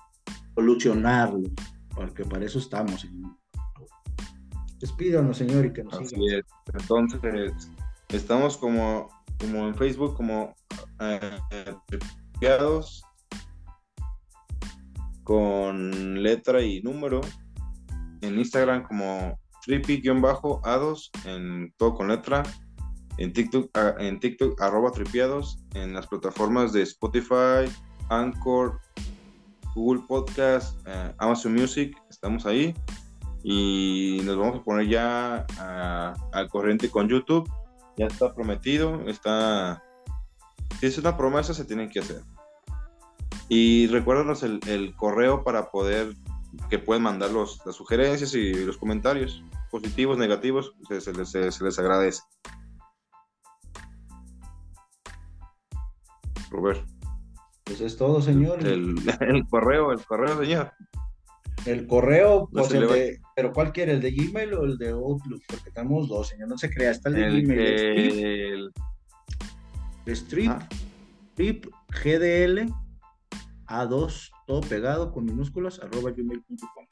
Solucionarlo, 0.53 1.49
porque 1.95 2.25
para 2.25 2.43
eso 2.43 2.59
estamos. 2.59 2.99
Señor. 2.99 3.37
Despídanos, 4.81 5.37
señor, 5.37 5.67
y 5.67 5.71
que 5.71 5.85
nos 5.85 5.93
Así 5.93 6.13
Es. 6.27 6.43
Entonces, 6.73 7.71
estamos 8.09 8.57
como, 8.57 9.07
como 9.39 9.65
en 9.65 9.75
Facebook, 9.75 10.17
como 10.17 10.53
eh, 10.99 11.39
con 15.23 16.21
letra 16.21 16.61
y 16.61 16.81
número. 16.81 17.21
En 18.19 18.37
Instagram 18.39 18.83
como 18.83 19.39
tripi-ados, 19.65 21.11
en 21.23 21.73
todo 21.77 21.93
con 21.93 22.09
letra. 22.09 22.43
En 23.17 23.33
TikTok, 23.33 23.69
ah, 23.75 23.95
en 23.99 24.19
TikTok 24.19 24.61
arroba 24.61 24.91
tripiados. 24.91 25.59
En 25.73 25.93
las 25.93 26.07
plataformas 26.07 26.73
de 26.73 26.81
Spotify, 26.83 27.71
Anchor, 28.09 28.79
Google 29.73 30.03
Podcast, 30.07 30.79
eh, 30.87 31.13
Amazon 31.17 31.53
Music, 31.53 31.95
estamos 32.09 32.45
ahí. 32.45 32.73
Y 33.43 34.21
nos 34.23 34.37
vamos 34.37 34.59
a 34.59 34.63
poner 34.63 34.87
ya 34.87 35.45
al 36.31 36.49
corriente 36.49 36.89
con 36.89 37.07
YouTube. 37.07 37.49
Ya 37.97 38.07
está 38.07 38.33
prometido, 38.33 39.07
está 39.07 39.81
si 40.79 40.85
es 40.87 40.97
una 40.97 41.15
promesa, 41.15 41.53
se 41.53 41.65
tienen 41.65 41.89
que 41.89 41.99
hacer. 41.99 42.21
Y 43.47 43.87
recuérdanos 43.87 44.43
el, 44.43 44.93
correo 44.95 45.43
para 45.43 45.69
poder, 45.69 46.15
que 46.69 46.79
pueden 46.79 47.03
mandar 47.03 47.31
los, 47.31 47.61
las 47.65 47.75
sugerencias 47.75 48.33
y 48.33 48.53
los 48.53 48.77
comentarios, 48.77 49.43
positivos, 49.71 50.17
negativos, 50.17 50.73
se, 50.89 51.13
les, 51.13 51.79
agradece. 51.79 52.21
Robert. 56.55 56.87
Pues 57.65 57.81
es 57.81 57.97
todo, 57.97 58.21
señor. 58.21 58.65
El, 58.65 58.95
correo, 59.49 59.91
el 59.91 60.05
correo, 60.05 60.39
señor. 60.39 60.71
El 61.65 61.87
correo, 61.87 62.47
pues 62.51 62.69
pero 63.35 63.51
¿cuál 63.51 63.73
quiere? 63.73 63.93
¿El 63.93 64.01
de 64.01 64.11
Gmail 64.11 64.53
o 64.53 64.65
el 64.65 64.77
de 64.77 64.89
Outlook? 64.89 65.41
Porque 65.47 65.71
tenemos 65.71 66.07
dos, 66.07 66.27
señor, 66.27 66.47
no 66.47 66.57
se 66.57 66.69
crea, 66.69 66.91
está 66.91 67.09
el 67.09 67.15
de 67.15 67.41
Gmail. 67.41 68.71
El, 70.05 70.15
Strip, 70.15 70.51
ah. 70.51 70.69
strip 71.31 71.65
GDL 71.89 72.71
A2, 73.65 74.29
todo 74.45 74.61
pegado 74.61 75.11
con 75.11 75.25
minúsculas, 75.25 75.79
arroba 75.79 76.11
gmail.com. 76.11 76.85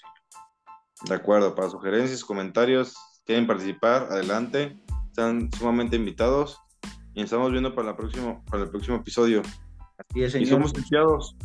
De 1.08 1.14
acuerdo, 1.14 1.54
para 1.54 1.70
sugerencias, 1.70 2.24
comentarios, 2.24 2.96
quieren 3.26 3.46
participar, 3.46 4.08
adelante. 4.10 4.82
Están 5.10 5.52
sumamente 5.52 5.96
invitados 5.98 6.60
y 7.16 7.22
estamos 7.22 7.52
viendo 7.52 7.74
para, 7.76 7.90
la 7.90 7.96
próximo, 7.98 8.44
para 8.50 8.64
el 8.64 8.70
próximo 8.70 8.98
episodio. 8.98 9.42
Así 9.98 10.24
es, 10.24 10.36
Y 10.36 10.46
somos 10.46 10.74
confiados. 10.74 11.36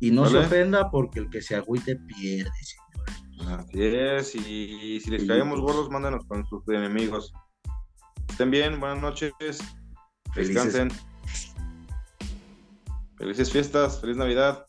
Y 0.00 0.10
no 0.10 0.26
se 0.28 0.38
ofenda 0.38 0.90
porque 0.90 1.20
el 1.20 1.30
que 1.30 1.40
se 1.40 1.56
agüite 1.56 1.96
pierde, 1.96 2.50
señores. 2.62 3.58
Así 3.58 3.82
es, 3.82 4.34
y 4.34 5.00
si 5.00 5.10
les 5.10 5.26
caemos 5.26 5.60
gordos, 5.60 5.90
mándanos 5.90 6.24
con 6.26 6.44
sus 6.46 6.66
enemigos. 6.68 7.32
Estén 8.28 8.50
bien, 8.50 8.80
buenas 8.80 9.00
noches. 9.00 9.32
Felices- 10.32 10.64
Descansen. 10.64 10.90
Felices 13.16 13.50
fiestas, 13.52 14.00
feliz 14.00 14.16
Navidad. 14.16 14.66